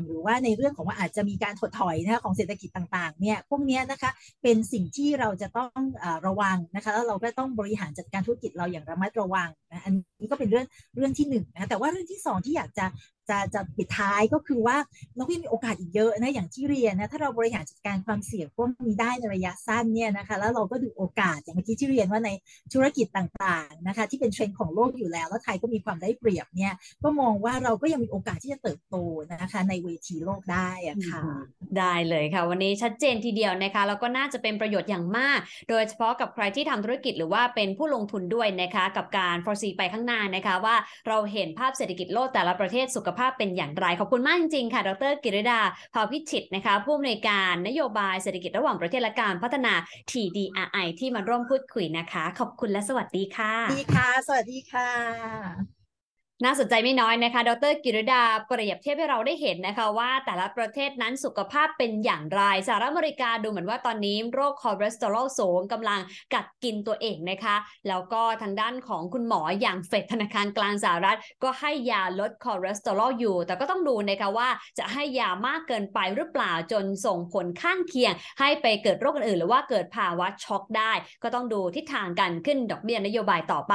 [0.06, 4.10] หรือว่าในเรื่องของว่าอาจจะมีการถดถอยนะคะของเศรษฐกิจต่างๆเนี่ยพวกนี้นะคะ
[4.42, 12.86] เป็นสิ่งที่เราจะต้องอระวังนะคะแล้วเราก็ต้องบริหารจัดการธุรกิจเราอย่างระมัดระวังนะอันนี้ก็เป็นเรื่องเรื่องที่หนึ่งนะแต่ว่าเรื่องที่สองที่อยากจะ
[13.30, 14.76] จะจะปิดท้ายก็คือว่า
[15.16, 22.30] เราก็มีโอกาสอีกเยอะนะอย่างที่เรียนนะถ้าเราบริหารจัดการความเสี่ยงพวกนี้ได้ในระยะสั้นเนี่ยนะคะแล้วเราก็ดูโอกาสอย่างเมื่อกี้ที่เรียนว่าใน
[22.72, 28.96] ธุรกิจต่างๆนะคะที่เป็นเทรนด์ของโลกอยู่แล้ว แล้วไทยก็มีความได้เปรียบเนี่ยก็มองว่าเราก็ยังมีโอกาสที่จะเติบโต
[29.30, 31.20] นะคะในเวทีโลกได้อะค่ะ
[31.78, 35.38] ได้เลยค่ะ วันนี้ชัดเจนทีเดียวนะคะแล้วก็น่าจะเป็นประโยชน์อย่างมาก
[35.70, 40.76] โดยเฉพาะกับใครที่ทำธุรกิจหรือว่าเป็นผู้ลงทุนด้วยนะคะกับการ foresee ไปข้างหน้านะคะว่า
[41.08, 45.60] เราเห็นภาพเศรษฐกิจโลกแต่ละประเทศสุขภาพเป็นอย่างไร ขอบคุณมากจริงๆ ค่ะ ดรกิริดา
[45.94, 49.74] ภาพิชิตนะคะ ผู้อำนวยการนโยบายเศรษฐกิจระหว่างประเทศและการพัฒนา
[50.10, 55.75] TDRI ที่มาร่วมพูดคุยนะคะ ขอบคุณและสวัสดีค่ะ ดีค่ะ สวัสดีค่ะ
[56.44, 66.00] น่าสนใจไม่น้อยนะคะ ดรกิรดาเปรียบเทียบให้เราได้เห็นนะคะว่าแต่ละประเทศนั้นสุขภาพเป็นอย่างไร สหรัฐอเมริกาดูเหมือนว่าตอนนี้โรคคอเลสเตอรอลสูงกำลัง
[66.34, 67.56] กัดกินตัวเองนะคะ
[67.88, 83.74] แล้วก็ทางด้านของคุณหมออย่างเฟดธนาคารกลางสหรัฐ ก็ให้ยาลดคอเลสเตอรอลอยู่ แต่ก็ต้องดูนะคะว่าจะให้ยามากเกินไปหรือเปล่าจนส่งผลข้างเคียง ให้ไปเกิดโรคอื่นหรือว่าเกิดภาวะช็อกได้ ก็ต้องดูทิศทางกันขึ้นดอกเบี้ยนโยบายต่อไป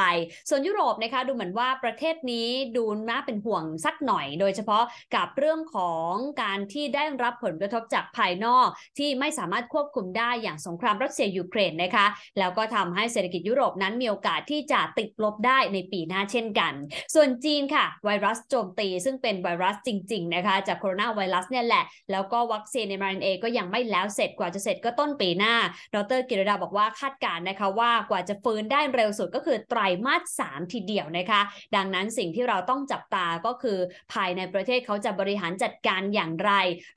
[0.50, 4.84] ส่วนยุโรปนะคะดูเหมือนว่าประเทศนี้ดูน่าเป็นห่วงสักหน่อย โดยเฉพาะ
[5.16, 6.12] กับเรื่องของ
[6.44, 12.06] การที่ได้รับผลกระทบจากภายนอกที่ไม่สามารถควบคุมได้อย่างสงครามรัสเซียยูเครนนะคะ
[12.40, 16.74] แล้วก็ทำให้เศรษฐกิจยุโรปนั้นมีโอกาสที่จะติดลบได้ในปีหน้าเช่นกัน
[17.16, 25.56] ส่วนจีนค่ะ ไวรัสโจมตี ซึ่งเป็นไวรัสจริง ๆ นะคะ จากโคโรนาไวรัสเนี่ยแหละ แล้วก็วัคซีนในมารนเอก็ยังไม่แล้วเสร็จกว่าจะเสร็จก็ต้นปีหน้า
[25.96, 31.42] ดรกิรดาบอกว่าคาดการณ์นะคะว่ากว่าจะฟื้นได้เร็วสุดก็คือไตรมาส3ทีเดียวนะคะ
[31.76, 33.78] ดังนั้นสิ่งที่ที่เราต้องจับตาก็คือ
[34.14, 36.52] ภายในประเทศเขาจะบริหารจัดการอย่างไร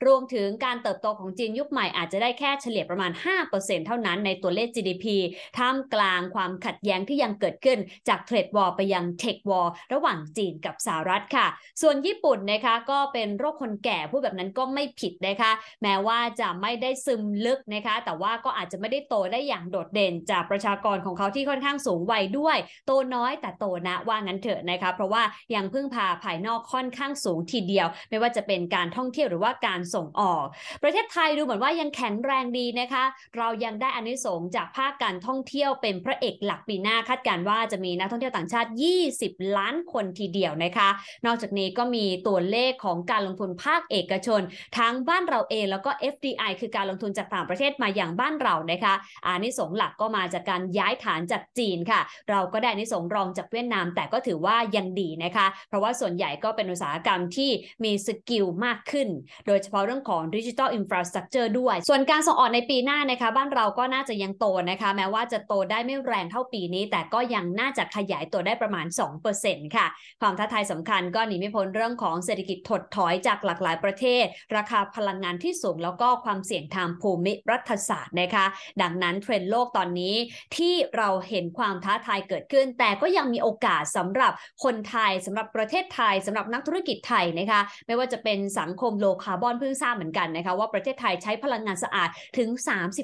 [0.05, 3.11] รวมถึงการเติบโตของจีนยุคใหม่อาจจะได้แค่เฉลี่ยประมาณ
[3.49, 5.05] 5%เท่านั้นในตัวเลข GDP
[5.57, 7.79] ท่ามกลางความขัดแย้งที่ยังเกิดขึ้น
[8.09, 11.47] จากเทรดวอร์ไปยังเทควอร์ระหว่างจีนกับสหรัฐค่ะ
[11.81, 15.51] ส่วนญี่ปุ่นนะคะก็เป็นโรคคนแก่พูดแบบนั้นก็ไม่ผิดนะคะ
[15.83, 25.23] แม้ว่าจะไม่ได้ซึมลึกนะคะ แต่ว่าก็อาจจะไม่ได้โตได้อย่างโดดเด่นจากประชากรของเขาที่ค่อนข้างสูงวัยด้วย โตน้อยแต่โตนะว่างั้นเถอะนะคะ เพราะว่า
[25.55, 30.45] ยังพึ่งพาภายนอกค่อนข้างสูงทีเดียว ไม่ว่าจะเป็นการท่องเที่ยวหรือว่าการส่งออก
[30.83, 33.03] ประเทศไทยดูเหมือนว่ายังแข็งแรงดีนะคะ
[33.37, 38.69] เรายังได้อานิสงจากภาคการท่องเที่ยวเป็นพระเอกหลักปีหน้าคาดการว่าจะมีนักท่องเที่ยวต่างชาติ
[39.11, 40.89] 20 ล้านคนทีเดียวนะคะ
[41.25, 44.41] นอกจากนี้ก็มีตัวเลขของการลงทุนภาคเอกชน
[44.77, 48.93] ทั้งบ้านเราเองแล้วก็ FDI คือการลงทุนจากต่างประเทศมาอย่างบ้านเรานะคะ
[49.25, 57.51] อานิสงส์หลักก็มาจากการย้ายฐานจากจีนค่ะ เราก็ได้อานิสงส์รองจากเวียดนาม แต่ก็ถือว่ายังดีนะคะ เพราะว่าส่วนใหญ่ก็เป็นอุตสาหกรรมที่
[57.83, 59.07] มี skill มากขึ้น
[59.47, 68.85] โดยเฉพาะเรื่องของ digital infrastructure ด้วย ส่วนการส่งออกในปีหน้านะคะ บ้านเราก็น่าจะยังโตนะคะ แม้ว่าจะโตได้ไม่แรงเท่าปีนี้ แต่ก็ยังน่าจะขยายตัวได้ประมาณ
[69.31, 69.87] 2%ค่ะ
[70.21, 78.45] ความท้าทายสำคัญก็หนีไม่พ้นเรื่องของเศรษฐกิจถดถอยจากหลากหลายประเทศ ราคาพลังงานที่สูงแล้วก็ความเสี่ยงทางภูมิรัฐศาสตร์นะคะ
[78.81, 80.15] ดังนั้นเทรนด์โลกตอนนี้
[80.55, 84.31] ที่เราเห็นความท้าทายเกิดขึ้น แต่ก็ยังมีโอกาสสำหรับ
[84.63, 92.49] คนไทยสำหรับประเทศไทยสำหรับนักธุรกิจไทยนะคะไม่ว่าจะเป็นสังคมโลคาร์บอนเพิ่งทราบเหมือนกันนะคะว่าประเทศไทยใช้พลังงานสะอาดถึง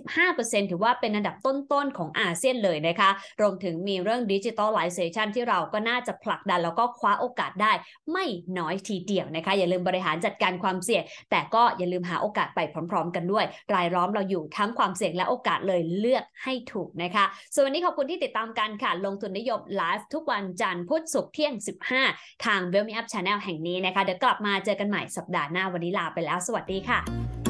[0.08, 3.10] 35%ถือว่าเป็นอันดับต้นๆของอาเซียนเลยนะคะ
[3.42, 7.72] รวมถึงมีเรื่องดิจิทัลไลเซชันที่เราก็น่าจะผลักดันแล้วก็คว้าโอกาสได้
[8.12, 8.26] ไม่
[8.58, 12.60] น้อยทีเดียวนะคะอย่าลืมบริหารจัดการความเสี่ยง แต่ก็อย่าลืมหาโอกาสไป
[12.92, 21.54] พร้อม ๆ กันด้วย รายล้อมเราอยู่ทั้งความเสี่ยงและโอกาสเลยเลือกให้ถูกนะคะส่วนวันนี้ขอบคุณที่ติดตามกันค่ะลงทุนนิยมไลฟ์ทุกวันจันทร์พุธศุกร์เที่ยง
[21.84, 22.01] 15
[22.46, 27.41] ทาง w e l l Me Up Channel แห่งนี้นะคะ เดี๋ยวกลับมาเจอกันใหม่สัปดาห์หน้าวันนี้ลาไปแล้ว สวัสดีค่ะ